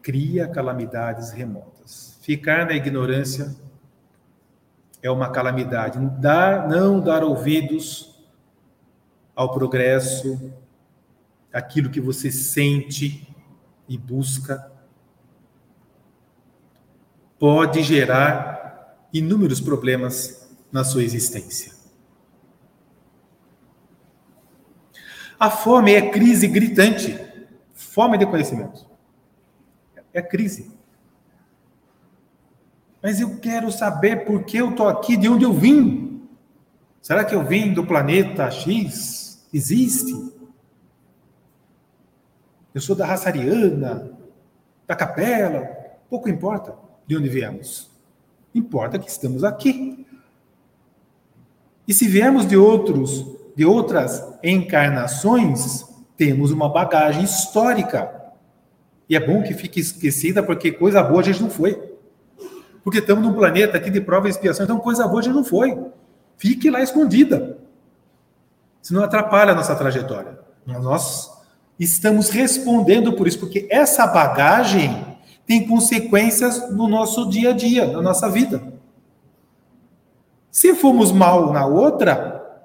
[0.04, 2.20] Cria calamidades remotas.
[2.22, 3.56] Ficar na ignorância
[5.02, 5.98] é uma calamidade.
[6.20, 8.13] Dar, não dar ouvidos
[9.36, 10.54] ao progresso,
[11.52, 13.28] aquilo que você sente
[13.88, 14.72] e busca,
[17.39, 21.74] pode gerar inúmeros problemas na sua existência.
[25.39, 27.20] A fome é crise gritante.
[27.74, 28.92] Fome de conhecimento.
[30.13, 30.71] É crise.
[33.02, 36.21] Mas eu quero saber por que eu estou aqui, de onde eu vim.
[37.02, 39.45] Será que eu vim do planeta X?
[39.54, 40.13] Existe?
[42.73, 44.12] Eu sou da raça ariana,
[44.88, 45.62] da capela,
[46.10, 47.91] pouco importa de onde viemos.
[48.56, 50.08] Importa que estamos aqui.
[51.88, 58.12] E se viemos de outros, de outras encarnações, temos uma bagagem histórica.
[59.10, 61.94] E é bom que fique esquecida, porque coisa boa a gente não foi.
[62.84, 65.44] Porque estamos num planeta aqui de prova e expiação, então coisa boa a gente não
[65.44, 65.78] foi.
[66.38, 67.58] Fique lá escondida.
[68.82, 70.39] Senão atrapalha a nossa trajetória.
[70.66, 71.32] Nós
[71.80, 78.02] estamos respondendo por isso, porque essa bagagem tem consequências no nosso dia a dia, na
[78.02, 78.62] nossa vida.
[80.52, 82.63] Se formos mal na outra,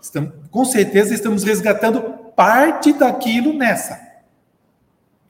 [0.00, 2.00] estamos, com certeza estamos resgatando
[2.34, 4.07] parte daquilo nessa.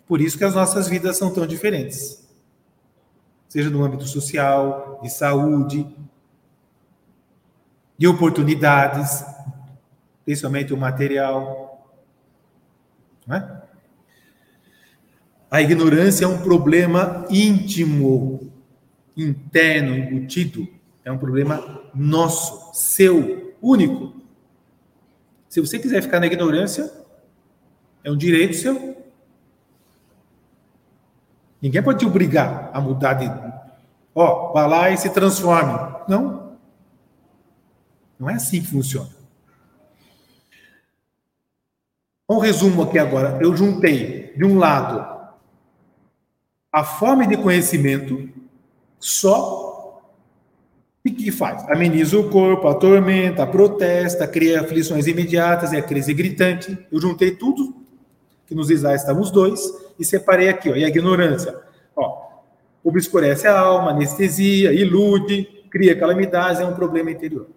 [0.08, 2.26] Por isso que as nossas vidas são tão diferentes.
[3.46, 5.86] Seja no âmbito social, de saúde,
[7.98, 9.22] de oportunidades,
[10.24, 11.92] principalmente o material.
[13.26, 13.62] Não é?
[15.50, 18.52] A ignorância é um problema íntimo,
[19.16, 20.68] interno, embutido.
[21.04, 24.14] É um problema nosso, seu, único.
[25.48, 26.92] Se você quiser ficar na ignorância,
[28.04, 28.97] é um direito seu.
[31.60, 33.26] Ninguém pode te obrigar a mudar de.
[34.14, 35.72] Ó, oh, vá lá e se transforme.
[36.08, 36.56] Não.
[38.18, 39.10] Não é assim que funciona.
[42.28, 43.38] Um resumo aqui agora.
[43.40, 45.04] Eu juntei, de um lado,
[46.72, 48.28] a fome de conhecimento
[48.98, 49.68] só
[51.06, 51.66] o que faz?
[51.70, 56.76] Ameniza o corpo, atormenta, protesta, cria aflições imediatas, é a crise gritante.
[56.92, 57.74] Eu juntei tudo
[58.46, 61.58] que nos Isais estamos dois e separei aqui, ó, e a ignorância.
[61.96, 62.28] Ó,
[62.84, 67.48] obscurece a alma, anestesia, ilude, cria calamidades, é um problema interior.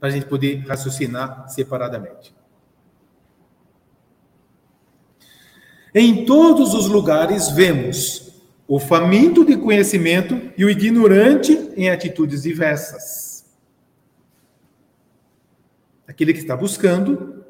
[0.00, 2.34] Para a gente poder raciocinar separadamente.
[5.94, 8.34] Em todos os lugares vemos
[8.66, 13.44] o faminto de conhecimento e o ignorante em atitudes diversas.
[16.06, 17.44] Aquele que está buscando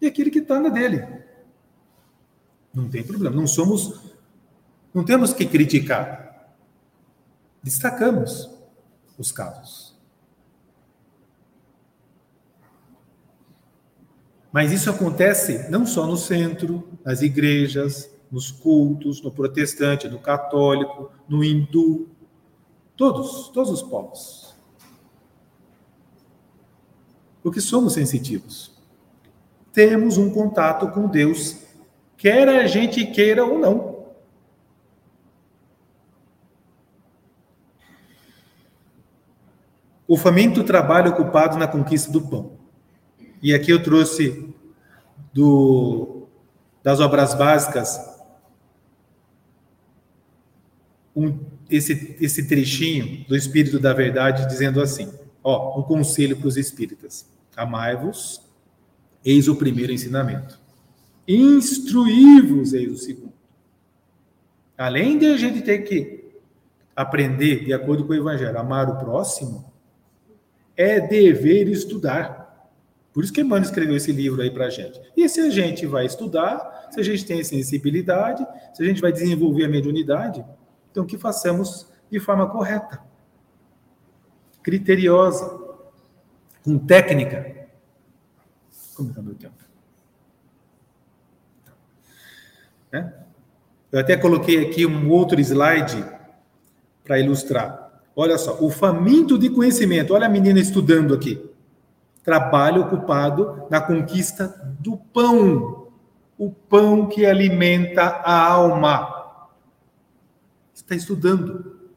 [0.00, 1.17] e aquele que está na dele.
[2.78, 4.00] Não tem problema, não somos,
[4.94, 6.54] não temos que criticar.
[7.60, 8.48] Destacamos
[9.18, 9.98] os casos.
[14.52, 21.10] Mas isso acontece não só no centro, nas igrejas, nos cultos, no protestante, no católico,
[21.28, 22.08] no hindu,
[22.96, 24.54] todos, todos os povos.
[27.42, 28.72] Porque somos sensitivos.
[29.72, 31.57] Temos um contato com Deus,
[32.18, 33.96] quer a gente queira ou não.
[40.06, 42.58] O faminto trabalha ocupado na conquista do pão.
[43.42, 44.54] E aqui eu trouxe
[45.32, 46.26] do,
[46.82, 48.00] das obras básicas
[51.14, 51.38] um,
[51.70, 55.12] esse, esse trechinho do Espírito da Verdade dizendo assim:
[55.42, 58.42] ó, um conselho para os espíritas: amai-vos,
[59.24, 60.58] eis o primeiro ensinamento.
[61.28, 63.34] Instruí-vos, eis o segundo.
[64.78, 66.24] Além de a gente ter que
[66.96, 69.70] aprender de acordo com o Evangelho, amar o próximo,
[70.74, 72.70] é dever estudar.
[73.12, 75.00] Por isso que Emmanuel escreveu esse livro aí para a gente.
[75.16, 79.12] E se a gente vai estudar, se a gente tem sensibilidade, se a gente vai
[79.12, 80.44] desenvolver a mediunidade,
[80.90, 83.02] então que façamos de forma correta,
[84.62, 85.58] criteriosa,
[86.64, 87.68] com técnica.
[88.94, 89.67] Como está meu tempo?
[92.92, 93.04] É?
[93.92, 96.04] Eu até coloquei aqui um outro slide
[97.04, 98.02] para ilustrar.
[98.14, 100.14] Olha só, o faminto de conhecimento.
[100.14, 101.48] Olha a menina estudando aqui
[102.28, 105.88] trabalho ocupado na conquista do pão,
[106.36, 109.40] o pão que alimenta a alma.
[110.74, 111.88] Está estudando,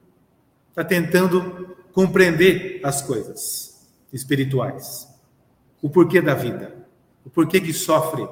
[0.69, 3.89] está tentando compreender as coisas.
[4.13, 5.05] espirituais.
[5.81, 6.77] O porquê da vida.
[7.25, 8.25] O porquê que sofre.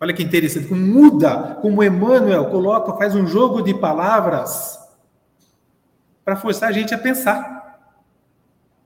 [0.00, 4.78] Olha que interessante, como muda, como Emmanuel coloca, faz um jogo de palavras
[6.24, 7.60] para forçar a gente a pensar.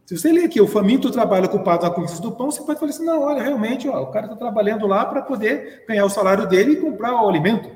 [0.05, 2.91] Se você ler aqui, o faminto trabalha ocupado na conquista do pão, você pode falar
[2.91, 6.49] assim, não, olha, realmente, ó, o cara está trabalhando lá para poder ganhar o salário
[6.49, 7.71] dele e comprar o alimento.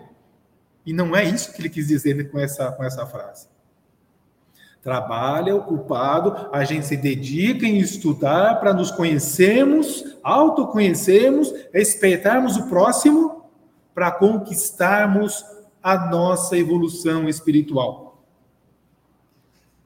[0.84, 3.47] E não é isso que ele quis dizer com essa, com essa frase.
[4.83, 13.45] Trabalha ocupado, a gente se dedica em estudar para nos conhecermos, autoconhecermos, respeitarmos o próximo,
[13.95, 15.45] para conquistarmos
[15.83, 18.22] a nossa evolução espiritual.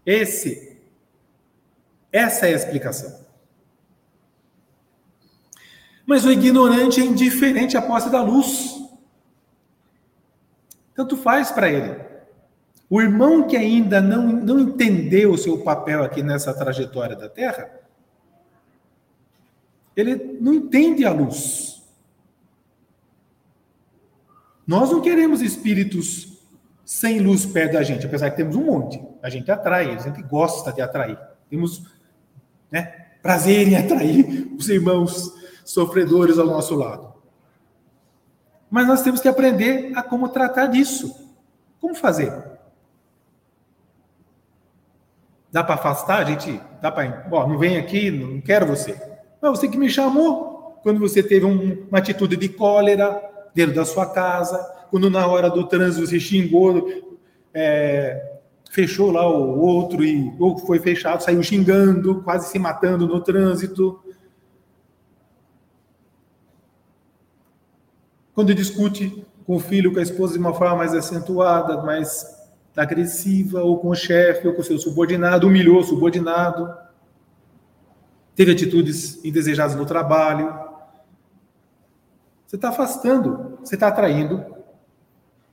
[0.05, 0.79] Esse,
[2.11, 3.23] essa é a explicação.
[6.05, 8.79] Mas o ignorante é indiferente à posse da luz.
[10.95, 12.02] Tanto faz para ele.
[12.93, 17.81] O irmão que ainda não, não entendeu o seu papel aqui nessa trajetória da Terra,
[19.97, 21.83] ele não entende a luz.
[24.67, 26.45] Nós não queremos espíritos
[26.85, 29.03] sem luz perto da gente, apesar que temos um monte.
[29.23, 31.19] A gente atrai, a gente gosta de atrair.
[31.49, 31.91] Temos
[32.71, 35.33] né, prazer em atrair os irmãos
[35.65, 37.11] sofredores ao nosso lado.
[38.71, 41.33] Mas nós temos que aprender a como tratar disso.
[41.81, 42.52] Como fazer?
[45.53, 46.23] Dá para afastar?
[46.23, 47.29] A gente dá para.
[47.31, 48.99] Ó, não vem aqui, não quero você.
[49.41, 53.23] Mas você que me chamou quando você teve um, uma atitude de cólera
[53.55, 54.59] dentro da sua casa,
[54.91, 56.89] quando na hora do trânsito você xingou,
[57.53, 58.39] é,
[58.71, 64.01] fechou lá o outro e ou foi fechado, saiu xingando, quase se matando no trânsito.
[68.35, 72.42] Quando discute com o filho, com a esposa de uma forma mais acentuada, mais
[72.77, 76.75] agressiva, ou com o chefe, ou com o seu subordinado, humilhou o subordinado,
[78.35, 80.53] teve atitudes indesejadas no trabalho.
[82.47, 84.45] Você está afastando, você está atraindo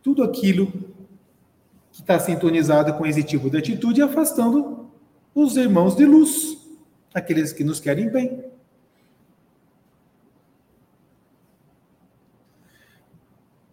[0.01, 0.67] tudo aquilo
[1.91, 4.89] que está sintonizado com esse tipo de atitude e afastando
[5.35, 6.57] os irmãos de luz,
[7.13, 8.48] aqueles que nos querem bem.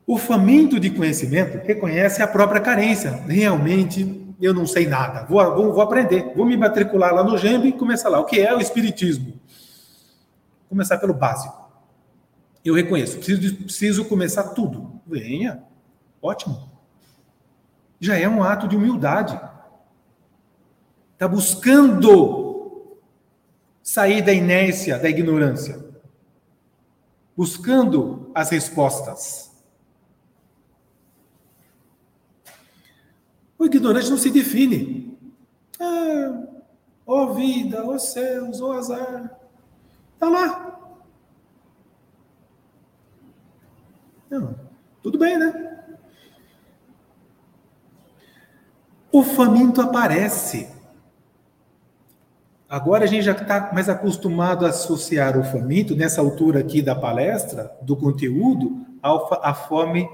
[0.06, 3.10] O faminto de conhecimento reconhece a própria carência.
[3.26, 5.24] Realmente, eu não sei nada.
[5.24, 6.32] Vou, vou, vou aprender.
[6.36, 8.20] Vou me matricular lá no GEMB e começar lá.
[8.20, 9.32] O que é o Espiritismo?
[10.60, 11.66] Vou começar pelo básico.
[12.64, 13.16] Eu reconheço.
[13.16, 15.00] Preciso, preciso começar tudo.
[15.04, 15.64] Venha.
[16.22, 16.70] Ótimo.
[17.98, 19.40] Já é um ato de humildade.
[21.14, 22.92] Está buscando
[23.82, 25.84] sair da inércia, da ignorância.
[27.36, 29.45] Buscando as respostas.
[33.58, 35.18] O ignorante não se define.
[35.80, 36.44] Ah,
[37.06, 39.38] ó vida, ó céus, ó azar.
[40.14, 40.66] Está lá.
[44.30, 44.54] Não,
[45.02, 45.84] tudo bem, né?
[49.10, 50.68] O faminto aparece.
[52.68, 56.94] Agora a gente já está mais acostumado a associar o faminto, nessa altura aqui da
[56.94, 60.08] palestra, do conteúdo, à fome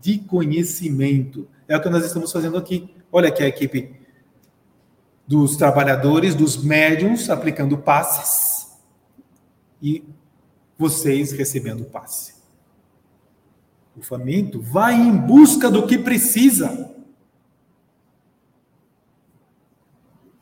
[0.00, 1.48] de conhecimento.
[1.68, 2.94] É o que nós estamos fazendo aqui.
[3.10, 3.94] Olha aqui a equipe
[5.26, 8.72] dos trabalhadores, dos médiums, aplicando passes
[9.80, 10.04] e
[10.78, 12.34] vocês recebendo passe.
[13.96, 16.90] O faminto vai em busca do que precisa.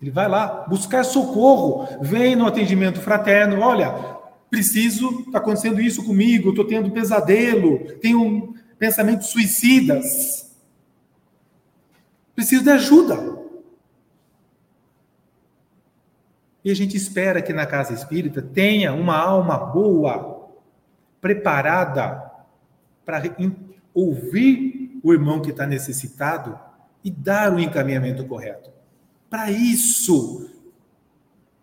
[0.01, 3.93] Ele vai lá buscar socorro, vem no atendimento fraterno, olha,
[4.49, 10.51] preciso, está acontecendo isso comigo, estou tendo pesadelo, tenho pensamentos suicidas.
[12.35, 13.39] Preciso de ajuda.
[16.65, 20.49] E a gente espera que na casa espírita tenha uma alma boa,
[21.21, 22.23] preparada
[23.05, 23.23] para
[23.93, 26.59] ouvir o irmão que está necessitado
[27.05, 28.71] e dar o encaminhamento correto.
[29.29, 30.51] Para isso,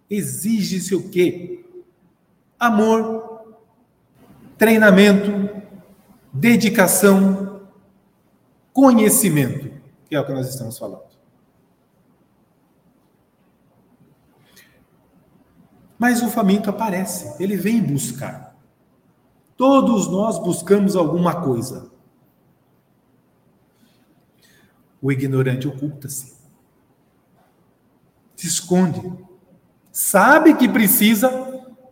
[0.07, 1.65] exige-se o quê?
[2.59, 3.55] Amor,
[4.57, 5.57] treinamento,
[6.34, 7.67] dedicação,
[8.73, 11.05] conhecimento que é o que nós estamos falando.
[15.99, 18.55] Mas o faminto aparece, ele vem buscar.
[19.55, 21.91] Todos nós buscamos alguma coisa.
[25.01, 26.36] O ignorante oculta-se,
[28.36, 29.01] se esconde,
[29.91, 31.30] sabe que precisa,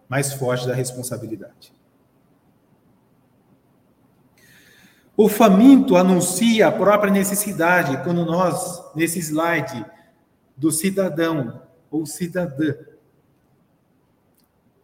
[0.08, 1.74] mas foge da responsabilidade.
[5.18, 9.86] O faminto anuncia a própria necessidade, quando nós, nesse slide
[10.58, 12.76] do cidadão ou cidadã,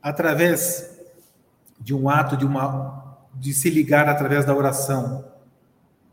[0.01, 0.99] através
[1.79, 3.01] de um ato de uma
[3.33, 5.25] de se ligar através da oração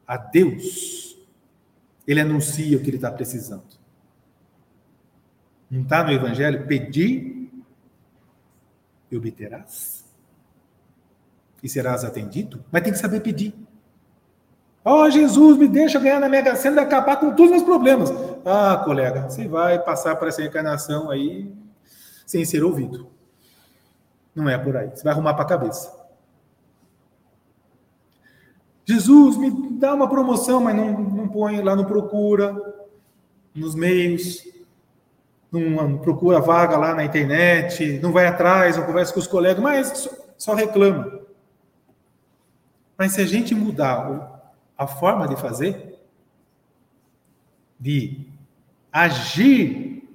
[0.07, 1.17] a Deus,
[2.07, 3.79] ele anuncia o que ele está precisando.
[5.71, 6.67] Não está no Evangelho?
[6.67, 7.51] Pedir
[9.11, 10.05] e obterás.
[11.63, 12.65] E serás atendido.
[12.71, 13.55] Mas tem que saber pedir.
[14.89, 17.63] Ó oh, Jesus, me deixa ganhar na Mega Sena e acabar com todos os meus
[17.63, 18.11] problemas.
[18.43, 21.53] Ah, colega, você vai passar por essa encarnação aí
[22.25, 23.07] sem ser ouvido.
[24.35, 24.89] Não é por aí.
[24.89, 25.95] Você vai arrumar para a cabeça.
[28.87, 32.57] Jesus, me dá uma promoção, mas não, não põe lá no procura,
[33.55, 34.43] nos meios,
[35.53, 40.09] não procura vaga lá na internet, não vai atrás, não conversa com os colegas, mas
[40.39, 41.21] só reclama.
[42.97, 44.38] Mas se a gente mudar
[44.79, 45.99] a forma de fazer,
[47.79, 48.27] de
[48.93, 50.09] agir,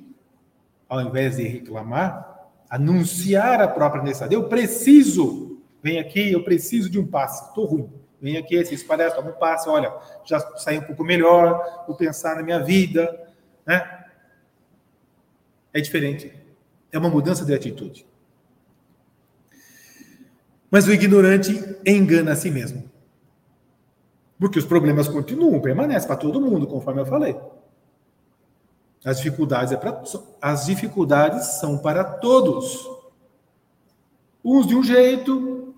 [0.88, 6.98] ao invés de reclamar, anunciar a própria necessidade, eu preciso, vem aqui, eu preciso de
[6.98, 7.92] um passe, estou ruim.
[8.22, 9.94] Vem aqui, esses palhaços, toma um passe, olha,
[10.24, 13.28] já saí um pouco melhor, vou pensar na minha vida,
[13.66, 14.06] né?
[15.74, 16.32] é diferente.
[16.90, 18.06] É uma mudança de atitude.
[20.72, 21.54] Mas o ignorante
[21.86, 22.90] engana a si mesmo.
[24.44, 27.34] Porque os problemas continuam, permanecem para todo mundo, conforme eu falei.
[29.06, 30.04] As dificuldades, é pra,
[30.42, 32.86] as dificuldades são para todos.
[34.44, 35.74] Uns de um jeito,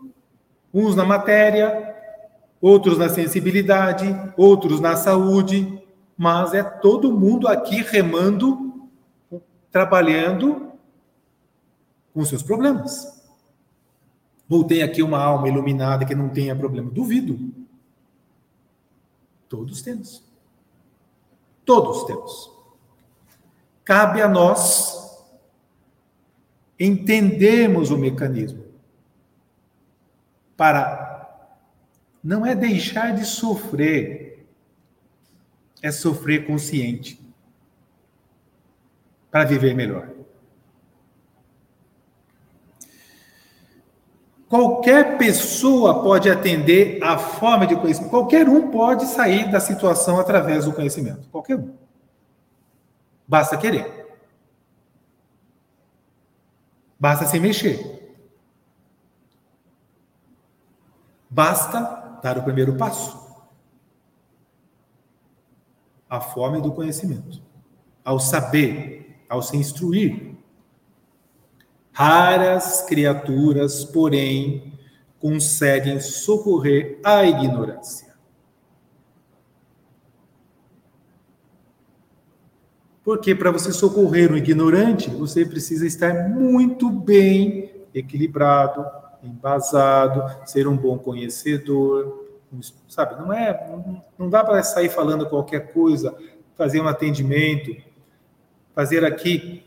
[0.74, 1.95] uns na matéria,
[2.59, 5.80] outros na sensibilidade, outros na saúde,
[6.18, 8.89] mas é todo mundo aqui remando
[9.72, 10.72] trabalhando
[12.16, 13.24] com seus problemas.
[14.49, 16.89] Ou tem aqui uma alma iluminada que não tenha problema?
[16.89, 17.63] Duvido.
[19.47, 20.23] Todos temos.
[21.63, 22.51] Todos temos.
[23.83, 25.05] Cabe a nós
[26.79, 28.65] entendermos o mecanismo
[30.57, 31.05] para
[32.23, 34.45] não é deixar de sofrer,
[35.81, 37.21] é sofrer consciente
[39.29, 40.14] para viver melhor.
[44.47, 48.11] Qualquer pessoa pode atender à forma de conhecimento.
[48.11, 51.27] Qualquer um pode sair da situação através do conhecimento.
[51.29, 51.73] Qualquer um.
[53.27, 54.05] Basta querer.
[56.99, 57.95] Basta se mexer.
[61.29, 63.25] Basta dar o primeiro passo.
[66.07, 67.41] A fome do conhecimento.
[68.03, 70.34] Ao saber ao se instruir.
[71.95, 74.73] Raras criaturas, porém,
[75.17, 78.13] conseguem socorrer a ignorância.
[83.01, 88.85] Porque para você socorrer um ignorante, você precisa estar muito bem equilibrado,
[89.23, 92.25] embasado, ser um bom conhecedor,
[92.89, 93.15] sabe?
[93.21, 96.13] Não é, não dá para sair falando qualquer coisa,
[96.57, 97.73] fazer um atendimento
[98.75, 99.63] fazer aqui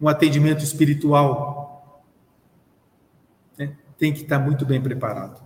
[0.00, 2.02] um atendimento espiritual,
[3.58, 3.76] né?
[3.98, 5.42] tem que estar muito bem preparado.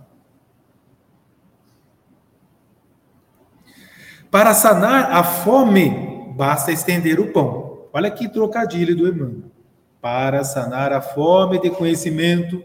[4.29, 7.87] Para sanar a fome, basta estender o pão.
[7.91, 9.51] Olha que trocadilho do Emmanuel.
[9.99, 12.63] Para sanar a fome de conhecimento,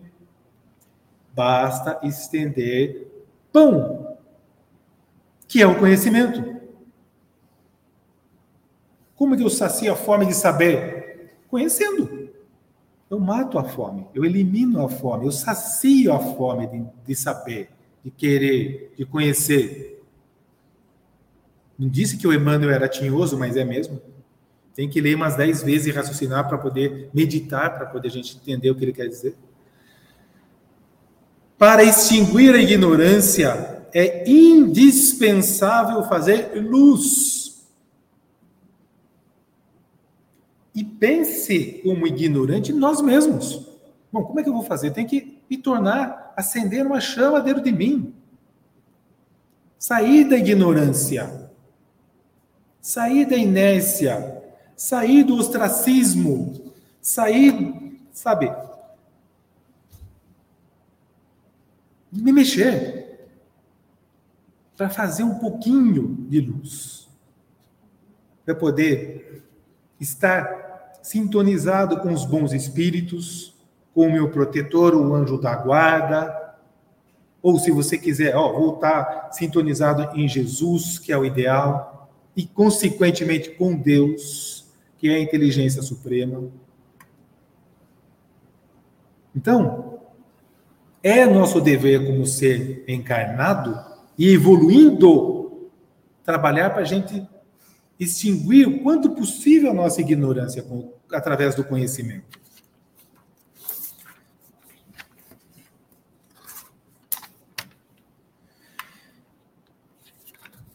[1.34, 3.08] basta estender
[3.52, 4.16] pão,
[5.46, 6.56] que é o conhecimento.
[9.16, 10.95] Como que eu sacio a fome de saber?
[11.48, 12.30] Conhecendo.
[13.08, 17.70] Eu mato a fome, eu elimino a fome, eu sacio a fome de, de saber,
[18.04, 20.02] de querer, de conhecer.
[21.78, 24.00] Não disse que o Emmanuel era tinhoso, mas é mesmo.
[24.74, 28.36] Tem que ler umas dez vezes e raciocinar para poder meditar, para poder a gente
[28.36, 29.36] entender o que ele quer dizer.
[31.56, 37.45] Para extinguir a ignorância, é indispensável fazer luz
[40.76, 43.66] e pense como ignorante nós mesmos.
[44.12, 44.90] Bom, como é que eu vou fazer?
[44.90, 48.14] Tem que me tornar, acender uma chama dentro de mim.
[49.78, 51.50] Sair da ignorância.
[52.78, 54.42] Sair da inércia.
[54.76, 56.74] Sair do ostracismo.
[57.00, 58.54] Sair, sabe?
[62.12, 63.30] Me mexer.
[64.76, 67.08] Para fazer um pouquinho de luz.
[68.44, 69.42] Para poder
[69.98, 70.65] estar
[71.06, 73.54] sintonizado com os bons espíritos,
[73.94, 76.56] com o meu protetor, o anjo da guarda,
[77.40, 83.50] ou se você quiser, ó, voltar sintonizado em Jesus, que é o ideal, e consequentemente
[83.50, 84.66] com Deus,
[84.98, 86.42] que é a inteligência suprema.
[89.34, 90.00] Então,
[91.04, 93.78] é nosso dever como ser encarnado
[94.18, 95.70] e evoluindo
[96.24, 97.24] trabalhar para a gente
[97.98, 102.46] extinguir o quanto possível a nossa ignorância com, através do conhecimento.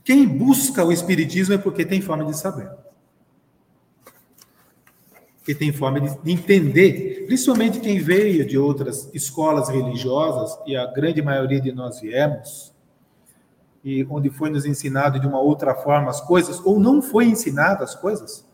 [0.04, 2.70] Quem busca o Espiritismo é porque tem fome de saber.
[5.46, 11.22] Que tem fome de entender, principalmente quem veio de outras escolas religiosas, e a grande
[11.22, 12.71] maioria de nós viemos,
[13.84, 17.84] e onde foi nos ensinado de uma outra forma as coisas, ou não foi ensinado
[17.84, 18.48] as coisas,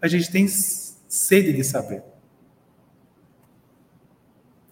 [0.00, 2.02] a gente tem sede de saber.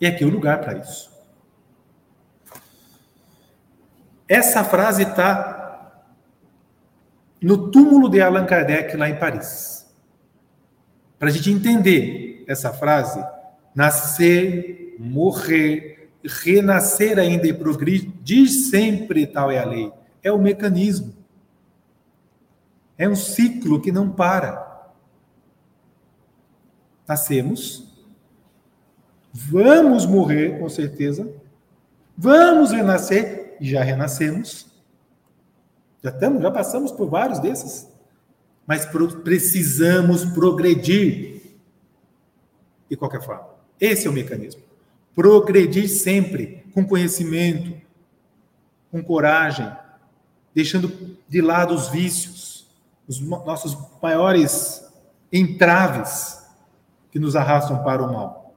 [0.01, 1.11] E aqui é o lugar para isso.
[4.29, 6.03] Essa frase está
[7.41, 9.87] no túmulo de Allan Kardec, lá em Paris.
[11.19, 13.25] Para a gente entender essa frase,
[13.75, 19.93] nascer, morrer, renascer ainda e progredir sempre, tal é a lei.
[20.23, 21.15] É o mecanismo.
[22.97, 24.91] É um ciclo que não para.
[27.07, 27.93] Nascemos,
[29.33, 31.29] vamos morrer, com certeza,
[32.17, 34.67] vamos renascer, e já renascemos,
[36.03, 37.91] já, estamos, já passamos por vários desses.
[38.67, 38.87] Mas
[39.25, 41.43] precisamos progredir
[42.89, 43.49] de qualquer forma.
[43.81, 44.63] Esse é o mecanismo.
[45.15, 47.75] Progredir sempre, com conhecimento,
[48.91, 49.71] com coragem,
[50.55, 52.67] deixando de lado os vícios,
[53.09, 54.85] os nossos maiores
[55.33, 56.43] entraves
[57.11, 58.55] que nos arrastam para o mal.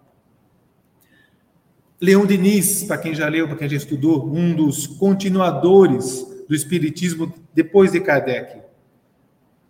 [2.00, 7.34] Leão Diniz, para quem já leu, para quem já estudou, um dos continuadores do Espiritismo
[7.54, 8.62] depois de Kardec.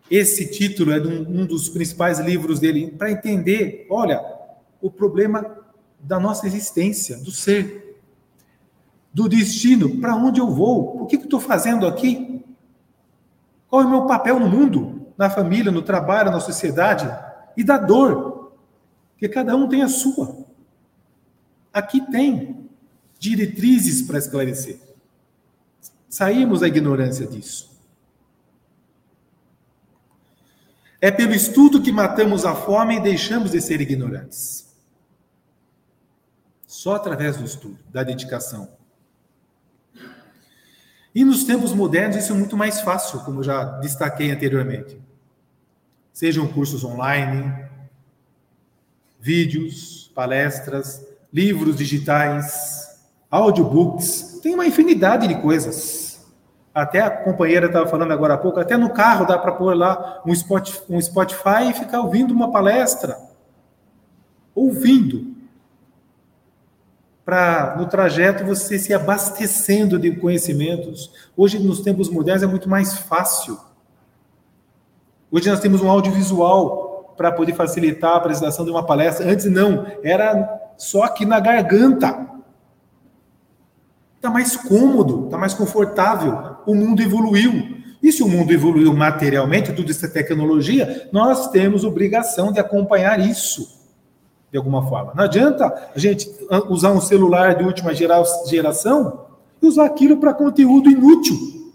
[0.09, 4.23] Esse título é um dos principais livros dele, para entender, olha,
[4.81, 5.57] o problema
[5.99, 7.84] da nossa existência, do ser,
[9.15, 12.43] do destino, para onde eu vou, o que, eu estou fazendo aqui,
[13.69, 17.09] qual é o meu papel no mundo, na família, no trabalho, na sociedade,
[17.55, 18.51] e da dor,
[19.17, 20.45] que cada um tem a sua.
[21.71, 22.69] Aqui tem
[23.17, 24.81] diretrizes para esclarecer.
[26.09, 27.73] Saímos da ignorância disso.
[30.99, 34.75] É pelo estudo que matamos a fome e deixamos de ser ignorantes.
[36.67, 38.83] Só através do estudo, da dedicação.
[41.15, 45.01] E nos tempos modernos isso é muito mais fácil, como eu já destaquei anteriormente.
[46.11, 47.65] Sejam cursos online,
[49.17, 52.99] vídeos, palestras, livros digitais,
[53.31, 56.25] audiobooks, tem uma infinidade de coisas.
[56.73, 60.21] Até a companheira estava falando agora há pouco, até no carro dá para pôr lá
[60.25, 63.17] um Spotify, um Spotify e ficar ouvindo uma palestra.
[64.53, 65.34] Ouvindo.
[67.25, 71.11] Para no trajeto você se abastecendo de conhecimentos.
[71.35, 73.57] Hoje, nos tempos modernos, é muito mais fácil.
[75.31, 79.27] Hoje nós temos um audiovisual para poder facilitar a apresentação de uma palestra.
[79.27, 82.27] Antes não, era só aqui na garganta.
[84.17, 86.57] Está mais cômodo, está mais confortável.
[86.67, 87.75] O mundo evoluiu.
[88.03, 93.19] E se o mundo evoluiu materialmente, tudo isso é tecnologia, nós temos obrigação de acompanhar
[93.19, 93.84] isso
[94.55, 95.13] de alguma forma.
[95.13, 96.31] Não adianta a gente
[96.69, 99.27] usar um celular de última geração
[99.61, 101.73] e usar aquilo para conteúdo inútil.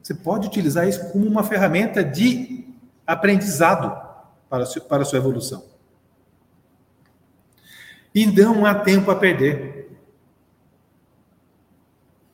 [0.00, 2.64] Você pode utilizar isso como uma ferramenta de
[3.04, 4.00] aprendizado
[4.48, 5.64] para a sua evolução.
[8.14, 9.98] E não há tempo a perder.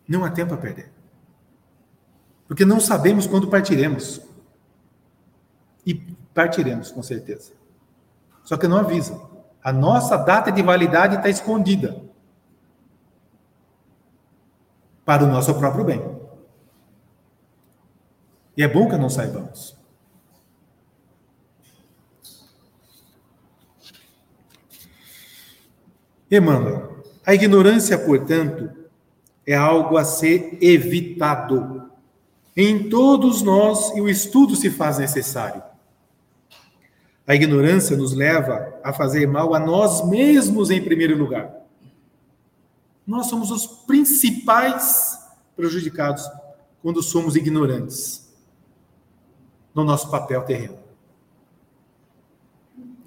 [0.07, 0.93] Não há tempo a perder.
[2.47, 4.21] Porque não sabemos quando partiremos.
[5.87, 7.53] E partiremos, com certeza.
[8.43, 9.19] Só que não avisa.
[9.63, 12.03] A nossa data de validade está escondida
[15.05, 16.03] para o nosso próprio bem.
[18.57, 19.77] E é bom que não saibamos.
[26.31, 28.71] Emmanuel, a ignorância, portanto,
[29.47, 31.91] é algo a ser evitado.
[32.57, 35.63] Em todos nós, e o estudo se faz necessário.
[37.27, 41.55] A ignorância nos leva a fazer mal a nós mesmos em primeiro lugar.
[43.07, 45.19] Nós somos os principais
[45.57, 46.29] prejudicados
[46.83, 48.31] quando somos ignorantes
[49.75, 50.79] no nosso papel terreno.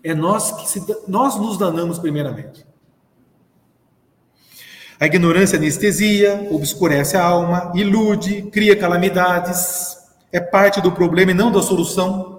[0.04, 2.66] É nós que se, nós nos danamos primeiramente.
[5.00, 9.96] A ignorância anestesia, obscurece a alma, ilude, cria calamidades,
[10.32, 12.37] é parte do problema e não da solução.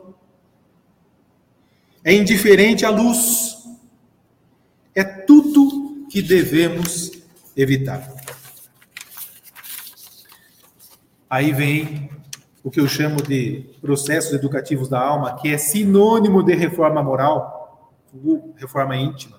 [2.08, 3.68] É indiferente à luz.
[4.94, 7.12] É tudo que devemos
[7.54, 8.10] evitar.
[11.28, 12.08] Aí vem
[12.64, 17.92] o que eu chamo de processos educativos da alma, que é sinônimo de reforma moral,
[18.56, 19.38] reforma íntima,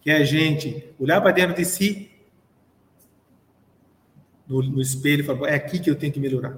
[0.00, 2.10] que é a gente olhar para dentro de si,
[4.48, 6.56] no, no espelho, e falar: é aqui que eu tenho que melhorar.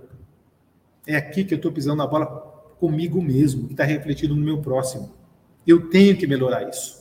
[1.04, 2.26] É aqui que eu estou pisando na bola
[2.78, 5.18] comigo mesmo, que está refletido no meu próximo.
[5.66, 7.00] Eu tenho que melhorar isso.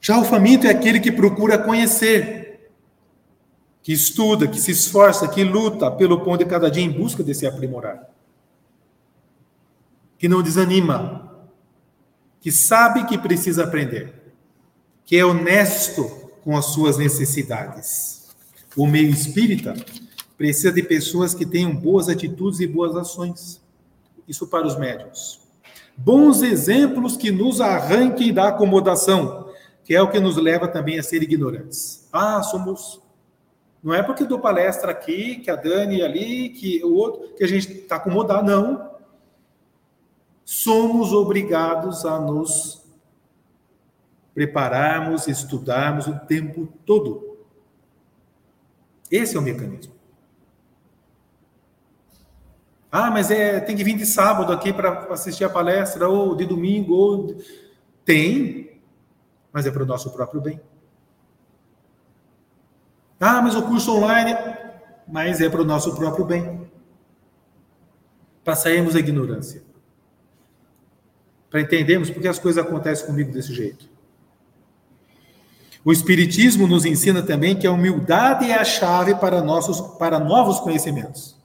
[0.00, 2.70] Já o faminto é aquele que procura conhecer,
[3.82, 7.34] que estuda, que se esforça, que luta pelo pão de cada dia em busca de
[7.34, 8.08] se aprimorar.
[10.18, 11.46] Que não desanima,
[12.40, 14.32] que sabe que precisa aprender,
[15.04, 16.04] que é honesto
[16.42, 18.34] com as suas necessidades.
[18.76, 19.74] O meio espírita
[20.36, 23.60] precisa de pessoas que tenham boas atitudes e boas ações.
[24.28, 25.40] Isso para os médios.
[25.96, 29.48] Bons exemplos que nos arranquem da acomodação,
[29.82, 32.06] que é o que nos leva também a ser ignorantes.
[32.12, 33.02] Ah, somos.
[33.82, 37.48] Não é porque dou palestra aqui, que a Dani ali, que o outro, que a
[37.48, 38.90] gente está acomodado, não.
[40.44, 42.84] Somos obrigados a nos
[44.34, 47.38] prepararmos, estudarmos o tempo todo.
[49.10, 49.97] Esse é o mecanismo.
[52.90, 56.46] Ah, mas é, tem que vir de sábado aqui para assistir a palestra, ou de
[56.46, 57.42] domingo, ou.
[58.04, 58.80] Tem,
[59.52, 60.60] mas é para o nosso próprio bem.
[63.20, 64.36] Ah, mas o curso online,
[65.06, 66.70] mas é para o nosso próprio bem.
[68.44, 69.62] Para sairmos da ignorância.
[71.50, 73.88] Para entendermos por que as coisas acontecem comigo desse jeito.
[75.84, 80.60] O Espiritismo nos ensina também que a humildade é a chave para, nossos, para novos
[80.60, 81.37] conhecimentos.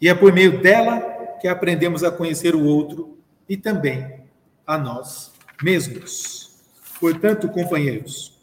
[0.00, 1.00] E é por meio dela
[1.40, 3.18] que aprendemos a conhecer o outro
[3.48, 4.22] e também
[4.66, 5.32] a nós
[5.62, 6.56] mesmos.
[7.00, 8.38] Portanto, companheiros,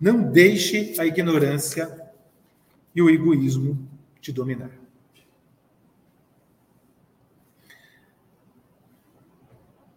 [0.00, 2.10] não deixe a ignorância
[2.94, 3.88] e o egoísmo
[4.20, 4.70] te dominar.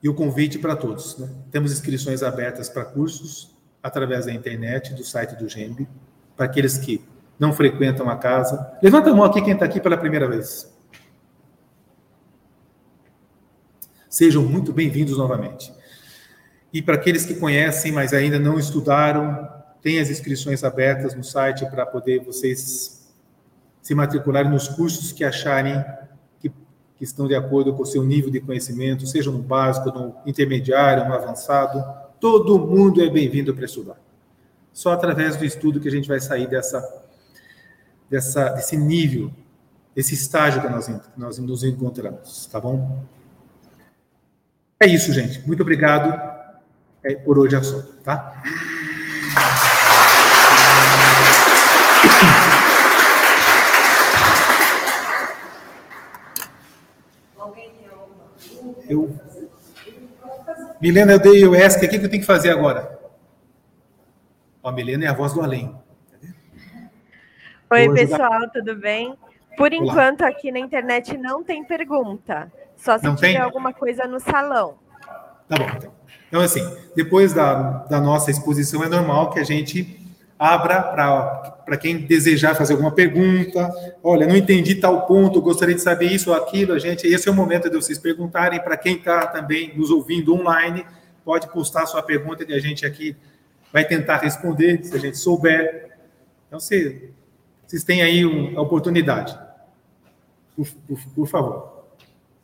[0.01, 1.17] E o convite para todos.
[1.17, 1.29] Né?
[1.49, 5.87] Temos inscrições abertas para cursos através da internet, do site do GEMB,
[6.35, 7.01] para aqueles que
[7.43, 8.77] não frequentam a casa.
[8.81, 10.73] Levanta a mão aqui quem está aqui pela primeira vez.
[14.09, 15.73] Sejam muito bem-vindos novamente.
[16.71, 19.49] E para aqueles que conhecem, mas ainda não estudaram,
[19.81, 23.11] tem as inscrições abertas no site para poder vocês
[23.81, 25.83] se matricularem nos cursos que acharem
[26.39, 30.15] que, que estão de acordo com o seu nível de conhecimento, seja no básico, no
[30.25, 31.83] intermediário, no avançado.
[32.21, 33.97] Todo mundo é bem-vindo para estudar.
[34.71, 37.02] Só através do estudo que a gente vai sair dessa
[38.09, 39.31] dessa, desse nível,
[39.95, 43.03] desse estágio que nós, nós nos encontramos, tá bom?
[44.79, 45.45] É isso, gente.
[45.47, 46.13] Muito obrigado.
[47.03, 48.41] É, por hoje é só, tá?
[58.89, 59.17] Eu...
[60.81, 62.99] Milena, eu dei o ESC, o que eu tenho que fazer agora?
[64.61, 65.73] Ó, Milena é a voz do além.
[67.73, 69.15] Oi, pessoal, tudo bem?
[69.57, 72.51] Por enquanto, aqui na internet não tem pergunta.
[72.77, 73.37] Só se não tiver tem?
[73.37, 74.75] alguma coisa no salão.
[75.49, 75.91] Tá bom, então.
[76.27, 76.61] Então, assim,
[76.95, 79.99] depois da, da nossa exposição, é normal que a gente
[80.37, 80.83] abra
[81.65, 83.71] para quem desejar fazer alguma pergunta.
[84.03, 86.73] Olha, não entendi tal ponto, gostaria de saber isso ou aquilo.
[86.73, 88.59] A gente, esse é o momento de vocês perguntarem.
[88.59, 90.85] Para quem está também nos ouvindo online,
[91.25, 93.15] pode postar sua pergunta que a gente aqui
[93.71, 95.97] vai tentar responder, se a gente souber.
[96.47, 97.11] Então, se
[97.73, 99.35] vocês têm aí um, a oportunidade.
[100.55, 101.85] Por, por, por favor.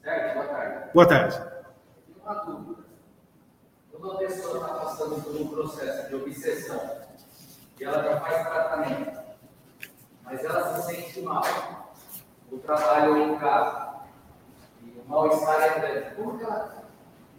[0.01, 0.91] Certo, boa tarde.
[0.91, 1.41] Boa tarde.
[2.23, 2.84] Uma dúvida.
[3.91, 6.82] Quando uma pessoa está passando por um processo de obsessão
[7.80, 9.19] e ela já faz tratamento,
[10.23, 11.43] mas ela se sente mal,
[12.51, 13.99] o trabalho em casa,
[14.82, 16.84] e o mal-estar é grande, como que, ela,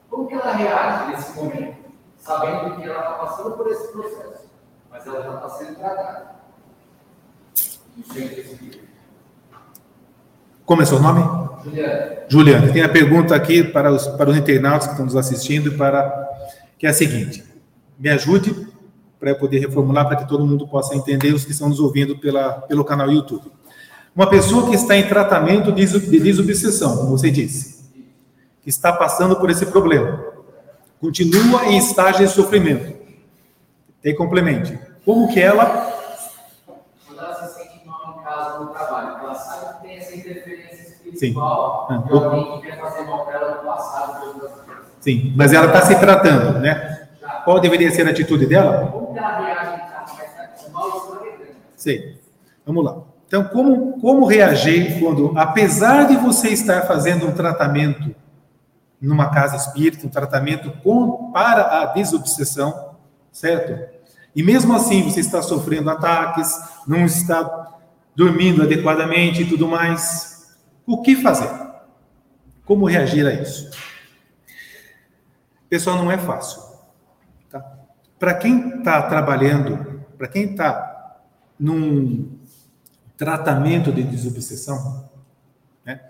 [0.09, 4.49] como que ela reage nesse momento, sabendo que ela está passando por esse processo,
[4.89, 6.40] mas ela já está sendo tratada?
[10.65, 11.21] Como é seu nome?
[11.65, 12.19] Juliana.
[12.29, 12.73] Juliana.
[12.73, 16.29] Tem a pergunta aqui para os, para os internautas que estão nos assistindo, para,
[16.79, 17.45] que é a seguinte.
[17.99, 18.69] Me ajude
[19.19, 22.17] para eu poder reformular, para que todo mundo possa entender, os que estão nos ouvindo
[22.17, 23.51] pela, pelo canal YouTube.
[24.15, 25.87] Uma pessoa que está em tratamento de
[26.19, 27.85] desobsessão, como você disse,
[28.63, 30.25] que está passando por esse problema,
[31.01, 32.99] continua em estágio de sofrimento.
[34.03, 34.79] Tem complemente.
[35.05, 36.00] Como que ela
[41.21, 41.35] Sim.
[41.35, 44.51] de alguém que quer fazer mal para ela no passado.
[45.01, 47.09] Sim, mas ela está se tratando, né?
[47.45, 48.87] Qual deveria ser a atitude dela?
[48.87, 49.83] Como ela reage
[51.77, 52.15] Sim.
[52.65, 53.03] Vamos lá.
[53.27, 58.15] Então, como, como reagir quando, apesar de você estar fazendo um tratamento
[58.99, 62.95] numa casa espírita, um tratamento com, para a desobsessão,
[63.31, 63.95] certo?
[64.35, 66.51] E mesmo assim você está sofrendo ataques,
[66.87, 67.75] não está
[68.17, 70.30] dormindo adequadamente e tudo mais,
[70.91, 71.49] o que fazer?
[72.65, 73.71] Como reagir a isso?
[75.69, 76.61] Pessoal, não é fácil.
[77.49, 77.65] Tá?
[78.19, 81.21] Para quem está trabalhando, para quem está
[81.59, 82.37] num
[83.17, 85.09] tratamento de desobsessão,
[85.85, 86.01] né?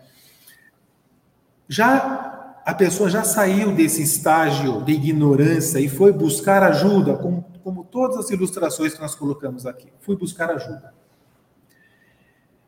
[1.68, 7.84] já a pessoa já saiu desse estágio de ignorância e foi buscar ajuda, como, como
[7.84, 9.92] todas as ilustrações que nós colocamos aqui.
[10.00, 10.94] Fui buscar ajuda.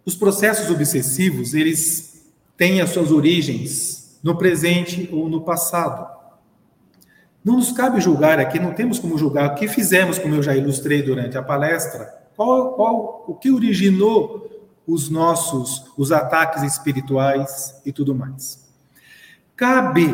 [0.05, 6.11] Os processos obsessivos, eles têm as suas origens no presente ou no passado.
[7.45, 10.57] Não nos cabe julgar aqui, não temos como julgar o que fizemos, como eu já
[10.57, 14.49] ilustrei durante a palestra, qual, qual o que originou
[14.87, 18.69] os nossos os ataques espirituais e tudo mais.
[19.57, 20.07] Cabe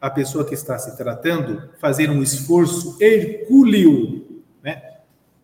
[0.00, 4.82] à pessoa que está se tratando fazer um esforço hercúleo, né?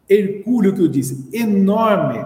[0.09, 2.25] Hercúleo que eu disse, enorme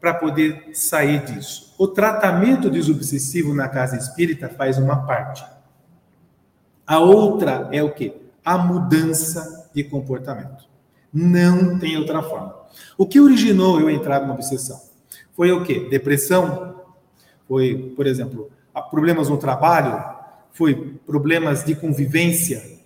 [0.00, 1.74] para poder sair disso.
[1.78, 5.44] O tratamento desobsessivo na casa espírita faz uma parte.
[6.86, 8.16] A outra é o quê?
[8.44, 10.68] A mudança de comportamento.
[11.12, 12.54] Não tem outra forma.
[12.96, 14.80] O que originou eu entrar numa obsessão?
[15.32, 15.88] Foi o quê?
[15.90, 16.76] Depressão?
[17.46, 18.50] Foi, por exemplo,
[18.90, 20.20] problemas no trabalho?
[20.52, 20.74] foi
[21.06, 22.78] problemas de convivência,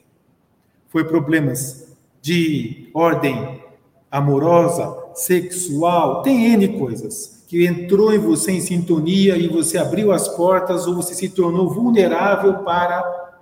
[0.89, 3.63] foi problemas de ordem
[4.11, 10.29] amorosa, sexual, tem N coisas que entrou em você em sintonia e você abriu as
[10.29, 13.33] portas ou você se tornou vulnerável para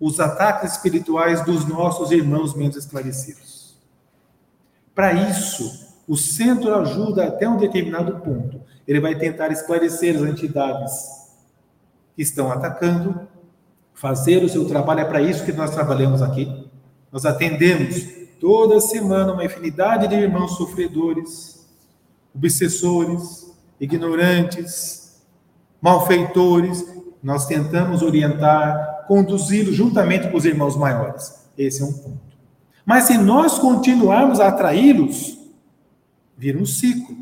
[0.00, 3.76] os ataques espirituais dos nossos irmãos menos esclarecidos.
[4.94, 8.60] Para isso, o centro ajuda até um determinado ponto.
[8.86, 10.92] Ele vai tentar esclarecer as entidades
[12.16, 13.28] que estão atacando,
[13.92, 15.00] fazer o seu trabalho.
[15.00, 16.66] É para isso que nós trabalhamos aqui.
[17.12, 21.66] Nós atendemos toda semana uma infinidade de irmãos sofredores,
[22.34, 25.22] obsessores, ignorantes,
[25.80, 26.84] malfeitores.
[27.22, 31.48] Nós tentamos orientar, conduzi-los juntamente com os irmãos maiores.
[31.56, 32.28] Esse é um ponto.
[32.84, 35.38] Mas se nós continuarmos a atraí-los,
[36.36, 37.16] vira um ciclo.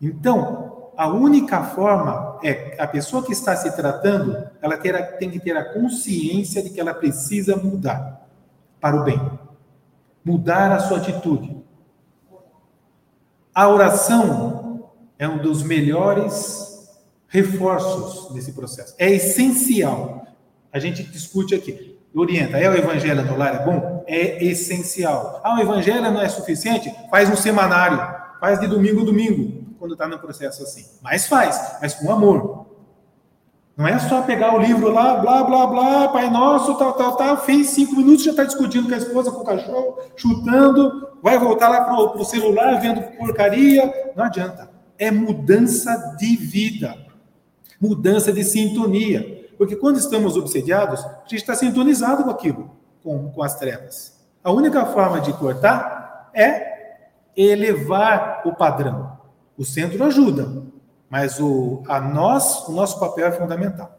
[0.00, 5.40] Então, a única forma é a pessoa que está se tratando, ela terá, tem que
[5.40, 8.28] ter a consciência de que ela precisa mudar
[8.80, 9.20] para o bem,
[10.28, 11.56] mudar a sua atitude.
[13.54, 18.94] A oração é um dos melhores reforços desse processo.
[18.98, 20.26] É essencial.
[20.70, 22.58] A gente discute aqui, orienta.
[22.58, 24.04] É o evangelho no lar é bom?
[24.06, 25.40] É essencial.
[25.42, 26.94] Ah, o evangelho não é suficiente?
[27.10, 27.98] Faz um semanário,
[28.38, 30.84] faz de domingo a domingo quando está no processo assim.
[31.02, 32.67] Mas faz, mas com amor.
[33.78, 37.36] Não é só pegar o livro lá, blá, blá, blá, Pai Nosso, tal, tal, tal,
[37.36, 41.68] fez cinco minutos, já está discutindo com a esposa, com o cachorro, chutando, vai voltar
[41.68, 44.12] lá para o celular, vendo porcaria.
[44.16, 44.68] Não adianta.
[44.98, 46.92] É mudança de vida,
[47.80, 49.46] mudança de sintonia.
[49.56, 54.18] Porque quando estamos obsediados, a gente está sintonizado com aquilo, com, com as trevas.
[54.42, 56.96] A única forma de cortar é
[57.36, 59.16] elevar o padrão.
[59.56, 60.57] O centro ajuda,
[61.10, 63.98] mas o, a nós, o nosso papel é fundamental.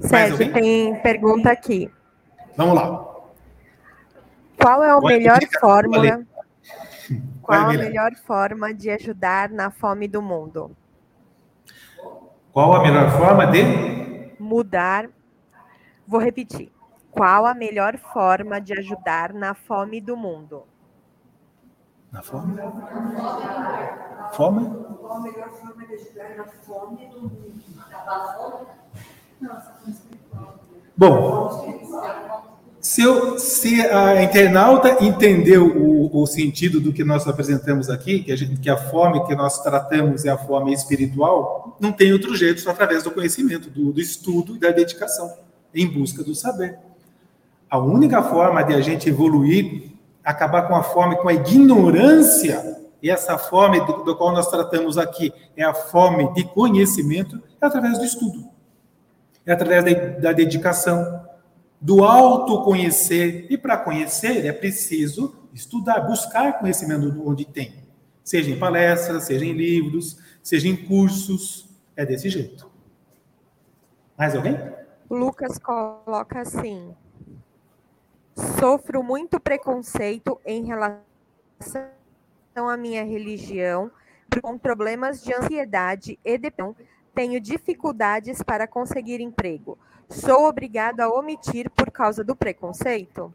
[0.00, 1.90] Sérgio, tem pergunta aqui.
[2.56, 3.06] Vamos lá.
[4.60, 6.26] Qual é a melhor fórmula?
[7.42, 10.76] Qual a melhor forma de ajudar na fome do mundo?
[12.52, 13.62] Qual a melhor forma de
[14.38, 15.08] mudar?
[16.06, 16.70] Vou repetir.
[17.10, 20.64] Qual a melhor forma de ajudar na fome do mundo?
[22.12, 22.56] Na fome?
[24.32, 24.66] Fome?
[25.00, 28.66] Qual a melhor forma de na fome do fome?
[30.96, 31.80] Bom,
[32.80, 38.32] se, eu, se a internauta entendeu o, o, sentido do que nós apresentamos aqui, que
[38.32, 42.36] a, gente, que a fome que nós tratamos é a fome espiritual, não tem outro
[42.36, 45.32] jeito só através do conhecimento, do, do estudo e da dedicação,
[45.74, 46.78] em busca do saber.
[47.70, 49.90] A única forma de a gente evoluir
[50.24, 54.98] acabar com a fome, com a ignorância, e essa fome do, do qual nós tratamos
[54.98, 58.48] aqui é a fome de conhecimento, é através do estudo,
[59.46, 61.24] é através da, da dedicação,
[61.80, 63.46] do autoconhecer.
[63.48, 67.84] E para conhecer é preciso estudar, buscar conhecimento onde tem,
[68.22, 71.68] seja em palestras, seja em livros, seja em cursos.
[71.96, 72.70] é desse jeito.
[74.16, 74.58] Mais alguém?
[75.08, 76.94] Lucas coloca assim:
[78.34, 81.00] sofro muito preconceito em relação
[82.56, 83.90] à minha religião,
[84.42, 86.76] com problemas de ansiedade e depressão,
[87.14, 89.76] tenho dificuldades para conseguir emprego.
[90.08, 93.34] Sou obrigado a omitir por causa do preconceito?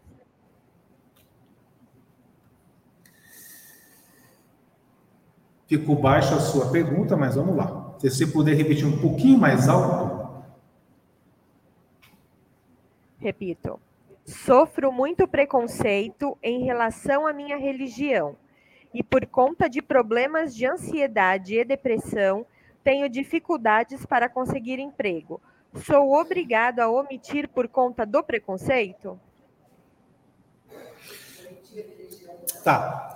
[5.67, 7.95] Ficou baixa a sua pergunta, mas vamos lá.
[7.99, 10.43] Se você puder repetir um pouquinho mais alto.
[13.19, 13.79] Repito.
[14.25, 18.35] Sofro muito preconceito em relação à minha religião
[18.91, 22.43] e, por conta de problemas de ansiedade e depressão,
[22.83, 25.39] tenho dificuldades para conseguir emprego.
[25.75, 29.19] Sou obrigado a omitir por conta do preconceito?
[32.63, 33.11] Tá.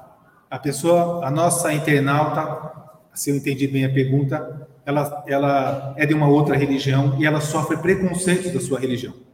[0.47, 2.71] A pessoa, a nossa internauta,
[3.15, 7.41] se eu entendi bem a pergunta, ela, ela é de uma outra religião e ela
[7.41, 9.28] sofre preconceito da sua religião.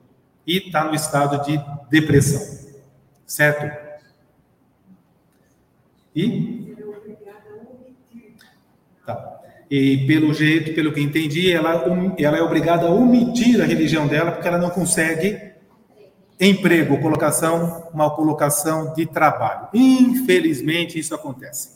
[0.45, 2.65] E está no estado de depressão.
[3.25, 3.85] Certo?
[6.15, 6.75] E?
[9.05, 9.41] Tá.
[9.69, 11.85] E pelo jeito, pelo que entendi, ela,
[12.17, 15.53] ela é obrigada a omitir a religião dela porque ela não consegue
[16.39, 19.67] emprego, colocação, uma colocação de trabalho.
[19.73, 21.75] Infelizmente, isso acontece.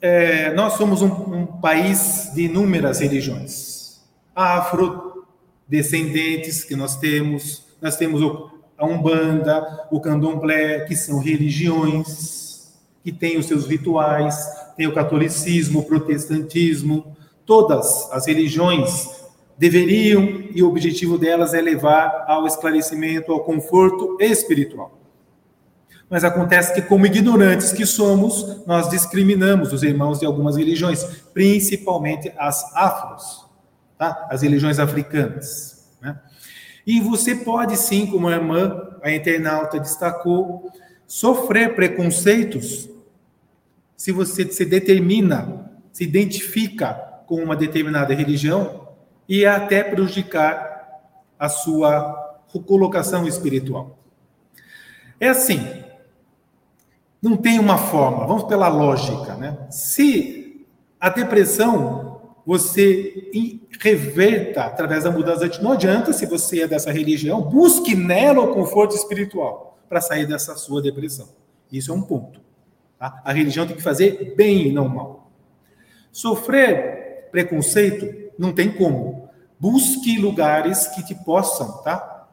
[0.00, 4.02] É, nós somos um, um, país de inúmeras religiões.
[5.72, 8.20] Afrodescendentes que nós temos, nós temos
[8.76, 14.36] a Umbanda, o Candomblé, que são religiões, que têm os seus rituais,
[14.76, 17.16] tem o catolicismo, o protestantismo,
[17.46, 19.08] todas as religiões
[19.56, 24.98] deveriam, e o objetivo delas é levar ao esclarecimento, ao conforto espiritual.
[26.10, 31.02] Mas acontece que, como ignorantes que somos, nós discriminamos os irmãos de algumas religiões,
[31.32, 33.51] principalmente as afros,
[34.02, 34.26] tá?
[34.28, 35.88] as religiões africanas.
[36.00, 36.18] Né?
[36.84, 40.72] E você pode sim, como a irmã, a internauta destacou,
[41.06, 42.90] sofrer preconceitos
[43.96, 46.94] se você se determina, se identifica
[47.26, 48.88] com uma determinada religião
[49.28, 51.00] e até prejudicar
[51.38, 53.96] a sua colocação espiritual.
[55.20, 55.64] É assim,
[57.22, 59.68] não tem uma forma, vamos pela lógica, né?
[59.70, 60.66] Se
[60.98, 63.30] a depressão você
[63.82, 68.54] reverta através da mudança de não adianta se você é dessa religião, busque nela o
[68.54, 71.28] conforto espiritual para sair dessa sua depressão.
[71.70, 72.40] Isso é um ponto.
[72.96, 73.20] Tá?
[73.24, 75.32] A religião tem que fazer bem e não mal.
[76.12, 79.28] Sofrer preconceito não tem como.
[79.58, 82.28] Busque lugares que te possam tá?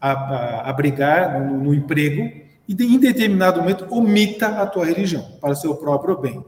[0.00, 2.22] abrigar no, no emprego
[2.68, 6.44] e, em determinado momento, omita a tua religião para o seu próprio bem.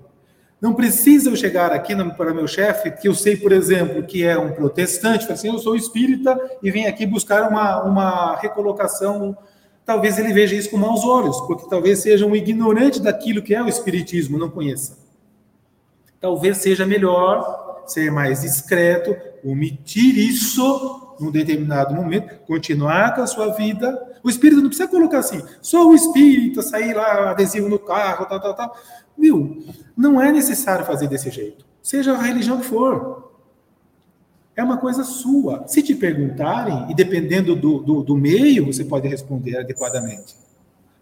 [0.61, 4.39] Não precisa eu chegar aqui para meu chefe, que eu sei, por exemplo, que é
[4.39, 9.37] um protestante, assim, eu sou espírita e vim aqui buscar uma, uma recolocação
[9.87, 13.63] talvez ele veja isso com maus olhos, porque talvez seja um ignorante daquilo que é
[13.63, 14.99] o Espiritismo, não conheça.
[16.21, 23.55] Talvez seja melhor ser mais discreto, omitir isso num determinado momento, continuar com a sua
[23.55, 24.15] vida.
[24.23, 28.41] O espírito não precisa colocar assim, sou o espírito, sair lá, adesivo no carro, tal,
[28.41, 28.77] tal, tal.
[29.17, 29.65] Viu?
[29.97, 31.65] Não é necessário fazer desse jeito.
[31.83, 33.27] Seja a religião que for
[34.57, 35.69] é uma coisa sua.
[35.69, 40.35] Se te perguntarem, e dependendo do, do, do meio, você pode responder adequadamente.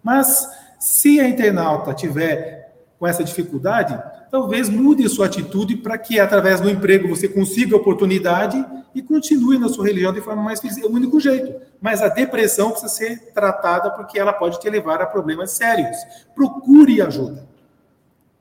[0.02, 0.48] Mas
[0.78, 2.63] se a internauta tiver
[2.98, 8.64] com essa dificuldade, talvez mude sua atitude para que, através do emprego, você consiga oportunidade
[8.94, 10.78] e continue na sua religião de forma mais feliz.
[10.78, 11.60] É o único jeito.
[11.80, 15.96] Mas a depressão precisa ser tratada porque ela pode te levar a problemas sérios.
[16.34, 17.46] Procure ajuda.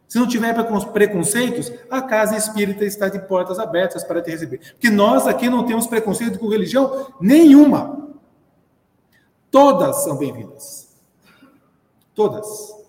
[0.08, 0.54] Se não tiver
[0.93, 4.60] preconceitos, a casa espírita está de portas abertas para te receber.
[4.74, 8.14] Porque nós aqui não temos preconceito com religião nenhuma.
[9.49, 10.95] Todas são bem-vindas.
[12.14, 12.82] Todas.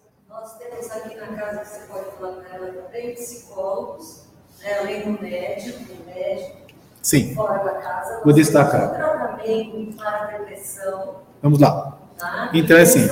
[0.89, 4.24] Temos aqui na casa, que você pode falar para ela também, psicólogos,
[4.62, 6.57] né, além do médico, do médico.
[7.03, 7.35] Sim.
[7.35, 8.20] Fora da casa.
[8.24, 8.95] Vou destacar.
[8.95, 11.16] Tratamento para depressão.
[11.43, 11.99] Vamos lá.
[12.18, 12.51] Tá?
[12.55, 13.07] Então, é assim.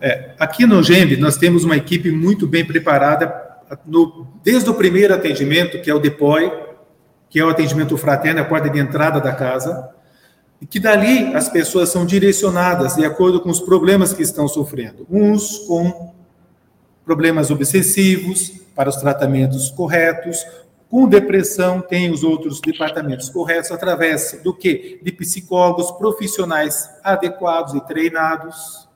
[0.00, 3.44] É, aqui no GEMB, nós temos uma equipe muito bem preparada,
[3.84, 6.66] no, desde o primeiro atendimento, que é o DEPOI,
[7.28, 9.90] que é o atendimento fraterno, a porta de entrada da casa,
[10.60, 15.06] e que dali as pessoas são direcionadas de acordo com os problemas que estão sofrendo.
[15.10, 16.14] Uns com
[17.04, 20.44] problemas obsessivos, para os tratamentos corretos,
[20.88, 25.00] com depressão, tem os outros departamentos corretos através do que?
[25.02, 28.88] De psicólogos profissionais adequados e treinados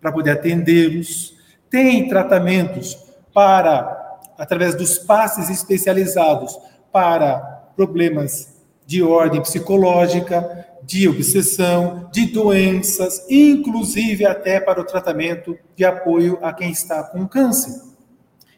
[0.00, 1.34] para poder atendê-los.
[1.68, 2.96] Tem tratamentos
[3.34, 4.00] para
[4.38, 6.58] através dos passes especializados
[6.92, 7.36] para
[7.76, 8.51] problemas
[8.86, 16.52] de ordem psicológica, de obsessão, de doenças, inclusive até para o tratamento de apoio a
[16.52, 17.80] quem está com câncer.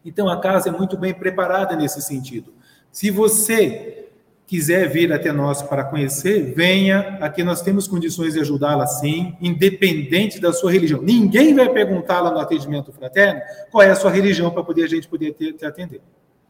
[0.04, 2.52] Então a casa é muito bem preparada nesse sentido.
[2.90, 4.04] Se você
[4.46, 7.18] quiser vir até nós para conhecer, venha.
[7.20, 11.02] Aqui nós temos condições de ajudá-la sim, independente da sua religião.
[11.02, 15.08] Ninguém vai perguntá-la no atendimento fraterno qual é a sua religião para poder a gente
[15.08, 16.00] poder te, te atender.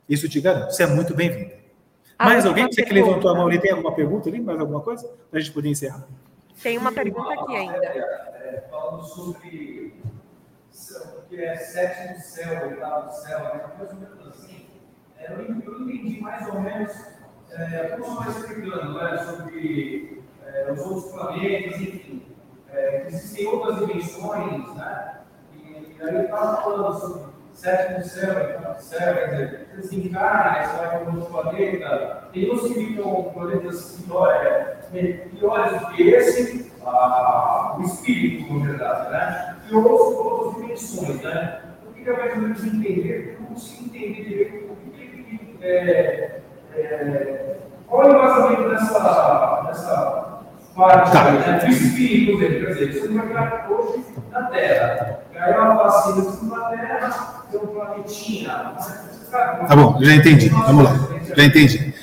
[0.09, 0.73] Isso te garanto.
[0.73, 1.64] Você é muito bem-vinda.
[2.19, 2.67] Mais alguém?
[2.67, 4.41] Você que levantou a mão ali, tem alguma pergunta ali?
[4.41, 5.09] Mais alguma coisa?
[5.31, 6.07] Para a gente poder encerrar.
[6.63, 7.77] Tem uma pergunta aqui ainda.
[7.85, 9.95] É, falando sobre
[10.71, 13.61] o que é sétimo céu, oitavo céu, né?
[13.79, 14.67] mais ou menos assim.
[15.19, 16.93] É, eu entendi mais ou menos
[17.51, 22.23] é, como você está explicando né, sobre é, os outros planetas, enfim.
[22.69, 25.21] É, existem outras dimensões, né?
[25.55, 30.77] E, e aí ele estava falando sobre sétimo céu, oitavo céu, quer dizer, desencarna, você
[30.77, 32.29] vai para outro planeta.
[32.33, 34.05] Tem que ficam planetas
[35.31, 39.57] piores do que esse, a, o espírito, na verdade, né?
[39.71, 41.63] E outros, outras dimensões, né?
[41.87, 46.41] Eu queria mais ou menos entender, não consigo entender direito o que é,
[46.75, 50.34] é, qual é o embasamento dessa, dessa
[50.75, 51.31] parte tá.
[51.31, 52.67] né, do espírito dele?
[52.67, 55.21] Quer dizer, você vai criar hoje na Terra.
[55.33, 58.75] E aí ela fala assim, na Terra tem um planetinha.
[59.31, 60.49] Tá bom, já entendi.
[60.49, 60.93] Vamos lá.
[61.37, 61.95] Já entendi.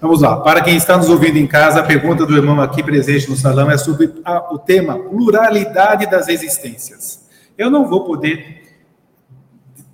[0.00, 0.40] Vamos lá.
[0.40, 3.70] Para quem está nos ouvindo em casa, a pergunta do irmão aqui presente no salão
[3.70, 7.28] é sobre a, o tema pluralidade das existências.
[7.56, 8.62] Eu não vou poder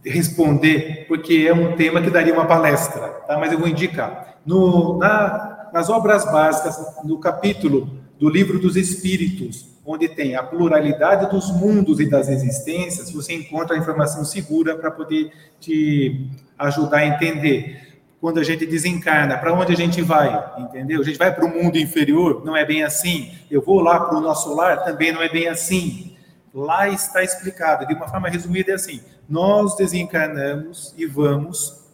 [0.05, 3.37] responder, porque é um tema que daria uma palestra, tá?
[3.39, 4.37] mas eu vou indicar.
[4.47, 11.31] No, na, nas obras básicas, no capítulo do Livro dos Espíritos, onde tem a pluralidade
[11.31, 16.27] dos mundos e das existências, você encontra a informação segura para poder te
[16.59, 17.87] ajudar a entender.
[18.21, 20.53] Quando a gente desencarna, para onde a gente vai?
[20.59, 21.01] Entendeu?
[21.01, 22.45] A gente vai para o mundo inferior?
[22.45, 23.31] Não é bem assim.
[23.49, 24.85] Eu vou lá para o nosso lar?
[24.85, 26.17] Também não é bem assim.
[26.53, 31.85] Lá está explicado, de uma forma resumida, é assim: nós desencarnamos e vamos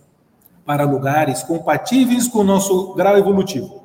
[0.64, 3.83] para lugares compatíveis com o nosso grau evolutivo.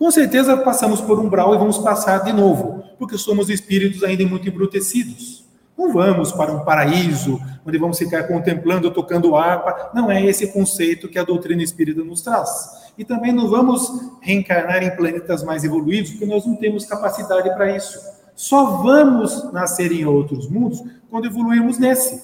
[0.00, 4.24] Com certeza passamos por um grau e vamos passar de novo, porque somos espíritos ainda
[4.26, 5.44] muito embrutecidos.
[5.76, 9.90] Não vamos para um paraíso, onde vamos ficar contemplando, tocando harpa.
[9.94, 12.90] Não é esse conceito que a doutrina espírita nos traz.
[12.96, 13.92] E também não vamos
[14.22, 18.00] reencarnar em planetas mais evoluídos, porque nós não temos capacidade para isso.
[18.34, 22.22] Só vamos nascer em outros mundos quando evoluirmos nesse.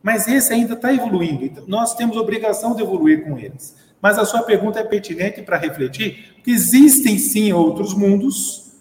[0.00, 3.74] Mas esse ainda está evoluindo, então nós temos obrigação de evoluir com eles.
[4.04, 8.74] Mas a sua pergunta é pertinente para refletir, que existem sim outros mundos,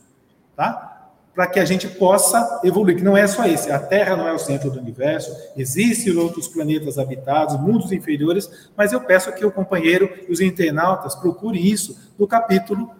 [0.53, 1.11] tá?
[1.33, 3.71] Para que a gente possa evoluir, que não é só esse.
[3.71, 8.91] A Terra não é o centro do universo, existem outros planetas habitados, mundos inferiores, mas
[8.91, 12.91] eu peço que o companheiro e os internautas procurem isso no capítulo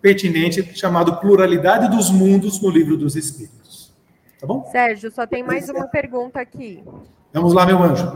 [0.00, 3.92] pertinente chamado Pluralidade dos Mundos no Livro dos Espíritos.
[4.40, 4.68] Tá bom?
[4.70, 6.84] Sérgio, só tem mais uma pergunta aqui.
[7.32, 8.06] Vamos lá, meu anjo.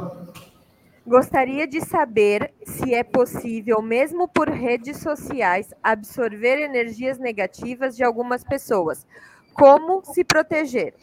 [1.07, 8.43] Gostaria de saber se é possível, mesmo por redes sociais, absorver energias negativas de algumas
[8.43, 9.07] pessoas.
[9.55, 10.95] Como se proteger?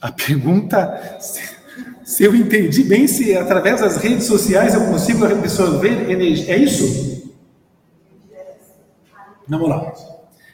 [0.00, 1.18] A pergunta,
[2.02, 6.54] se eu entendi bem, se através das redes sociais eu consigo absorver energia.
[6.54, 7.32] É isso?
[9.46, 9.94] Vamos lá.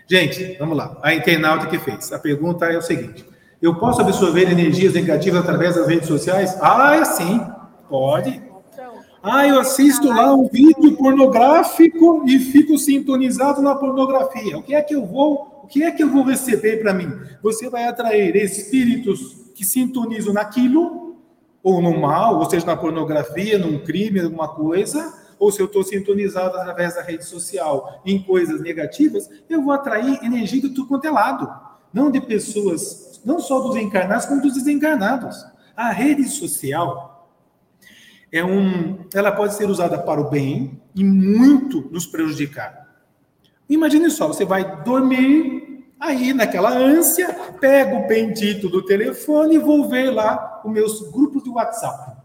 [0.07, 0.99] Gente, vamos lá.
[1.03, 2.13] A internauta que fez.
[2.13, 3.25] A pergunta é o seguinte:
[3.61, 6.57] eu posso absorver energias negativas através das redes sociais?
[6.61, 7.41] Ah, é sim.
[7.89, 8.49] Pode.
[9.23, 14.57] Ah, eu assisto lá um vídeo pornográfico e fico sintonizado na pornografia.
[14.57, 17.13] O que é que eu vou, o que é que eu vou receber para mim?
[17.43, 21.17] Você vai atrair espíritos que sintonizam naquilo
[21.63, 25.83] ou no mal, ou seja, na pornografia, num crime, alguma coisa, ou se eu estou
[25.83, 31.07] sintonizado através da rede social em coisas negativas, eu vou atrair energia de tudo quanto
[31.07, 31.49] é lado.
[31.93, 35.47] Não de pessoas, não só dos encarnados, como dos desencarnados.
[35.77, 37.31] A rede social
[38.32, 42.89] é um, ela pode ser usada para o bem e muito nos prejudicar.
[43.69, 49.89] Imagine só, você vai dormir, aí naquela ânsia, pega o bendito do telefone e vou
[49.89, 52.18] ver lá os meus grupos de WhatsApp.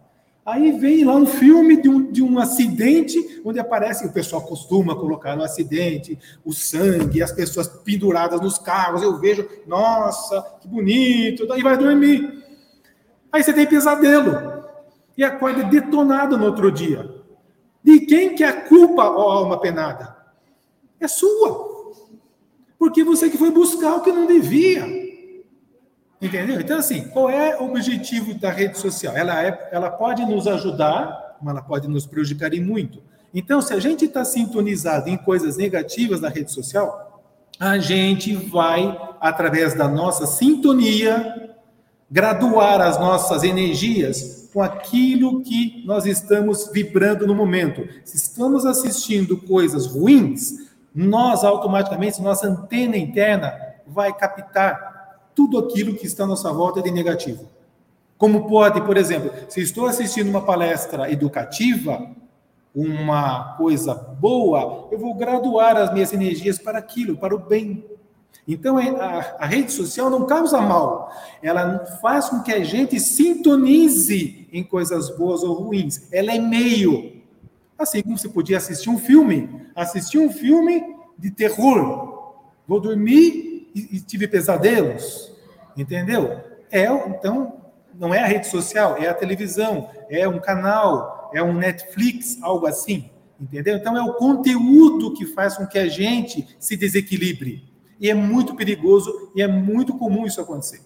[0.45, 4.93] Aí vem lá um filme de um, de um acidente, onde aparece, o pessoal costuma
[4.93, 9.01] colocar no acidente, o sangue, as pessoas penduradas nos carros.
[9.01, 12.43] Eu vejo, nossa, que bonito, daí vai dormir.
[13.31, 14.65] Aí você tem pesadelo
[15.17, 17.09] e acorda detonado no outro dia.
[17.81, 20.15] De quem que é a culpa, ó alma penada?
[20.99, 21.71] É sua.
[22.77, 25.02] Porque você que foi buscar o que não devia.
[26.21, 26.59] Entendeu?
[26.59, 29.15] Então, assim, qual é o objetivo da rede social?
[29.15, 33.01] Ela, é, ela pode nos ajudar, mas ela pode nos prejudicar e muito.
[33.33, 37.21] Então, se a gente está sintonizado em coisas negativas na rede social,
[37.59, 41.51] a gente vai, através da nossa sintonia,
[42.09, 47.87] graduar as nossas energias com aquilo que nós estamos vibrando no momento.
[48.05, 50.53] Se estamos assistindo coisas ruins,
[50.93, 53.51] nós automaticamente, nossa antena interna
[53.87, 54.92] vai captar
[55.35, 57.47] tudo aquilo que está à nossa volta de negativo.
[58.17, 62.09] Como pode, por exemplo, se estou assistindo uma palestra educativa,
[62.73, 67.83] uma coisa boa, eu vou graduar as minhas energias para aquilo, para o bem.
[68.47, 71.11] Então, é, a, a, rede social não causa mal,
[71.41, 76.07] ela faz com que a gente sintonize em coisas boas ou ruins.
[76.11, 77.21] Ela é meio.
[77.77, 82.33] Assim como você podia assistir um filme, assistir um filme de terror.
[82.67, 85.31] Vou dormir e, tive pesadelos,
[85.75, 86.39] entendeu?
[86.71, 87.61] É, então,
[87.99, 92.65] não é a rede social, é a televisão, é um canal, é um Netflix, algo
[92.65, 93.09] assim,
[93.39, 93.77] entendeu?
[93.77, 97.71] Então, é o conteúdo que faz com que a gente se desequilibre.
[97.99, 100.81] E é muito perigoso e é muito comum isso acontecer.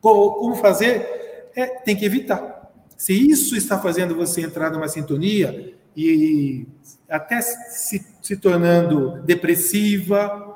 [0.00, 1.50] Como fazer?
[1.56, 2.70] É, tem que evitar.
[2.96, 6.66] Se isso está fazendo você entrar numa sintonia e
[7.08, 10.53] até se, se tornando depressiva,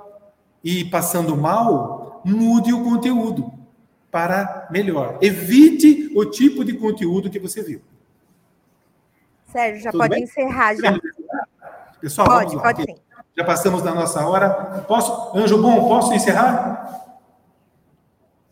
[0.63, 3.53] e passando mal, mude o conteúdo
[4.11, 5.19] para melhor.
[5.21, 7.81] Evite o tipo de conteúdo que você viu.
[9.47, 10.25] Sérgio, já Tudo pode bem?
[10.25, 11.01] encerrar já.
[12.01, 12.63] Pessoal, pode, vamos lá.
[12.63, 12.97] Pode sim.
[13.37, 14.85] Já passamos da nossa hora.
[14.87, 17.13] Posso, Anjo Bom, posso encerrar?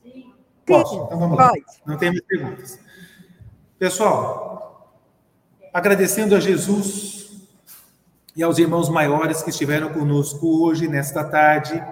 [0.02, 0.32] Sim.
[0.64, 1.04] Posso?
[1.04, 1.48] Então vamos lá.
[1.48, 1.64] Pode.
[1.84, 2.78] Não tem mais perguntas.
[3.78, 4.96] Pessoal,
[5.72, 7.46] agradecendo a Jesus
[8.34, 11.82] e aos irmãos maiores que estiveram conosco hoje, nesta tarde,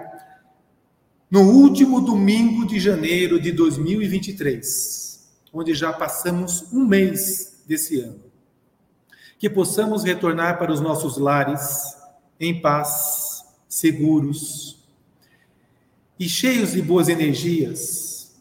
[1.29, 8.23] no último domingo de janeiro de 2023, onde já passamos um mês desse ano.
[9.37, 11.95] Que possamos retornar para os nossos lares
[12.39, 14.85] em paz, seguros
[16.19, 18.35] e cheios de boas energias,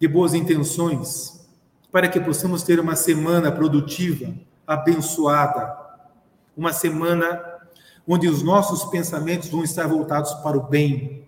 [0.00, 1.46] de boas intenções,
[1.92, 4.34] para que possamos ter uma semana produtiva,
[4.66, 5.76] abençoada,
[6.56, 7.40] uma semana
[8.06, 11.21] onde os nossos pensamentos vão estar voltados para o bem,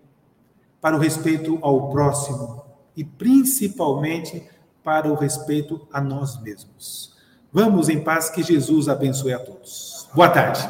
[0.84, 2.62] para o respeito ao próximo
[2.94, 4.46] e principalmente
[4.82, 7.16] para o respeito a nós mesmos.
[7.50, 10.06] Vamos em paz, que Jesus abençoe a todos.
[10.12, 10.60] Boa tarde.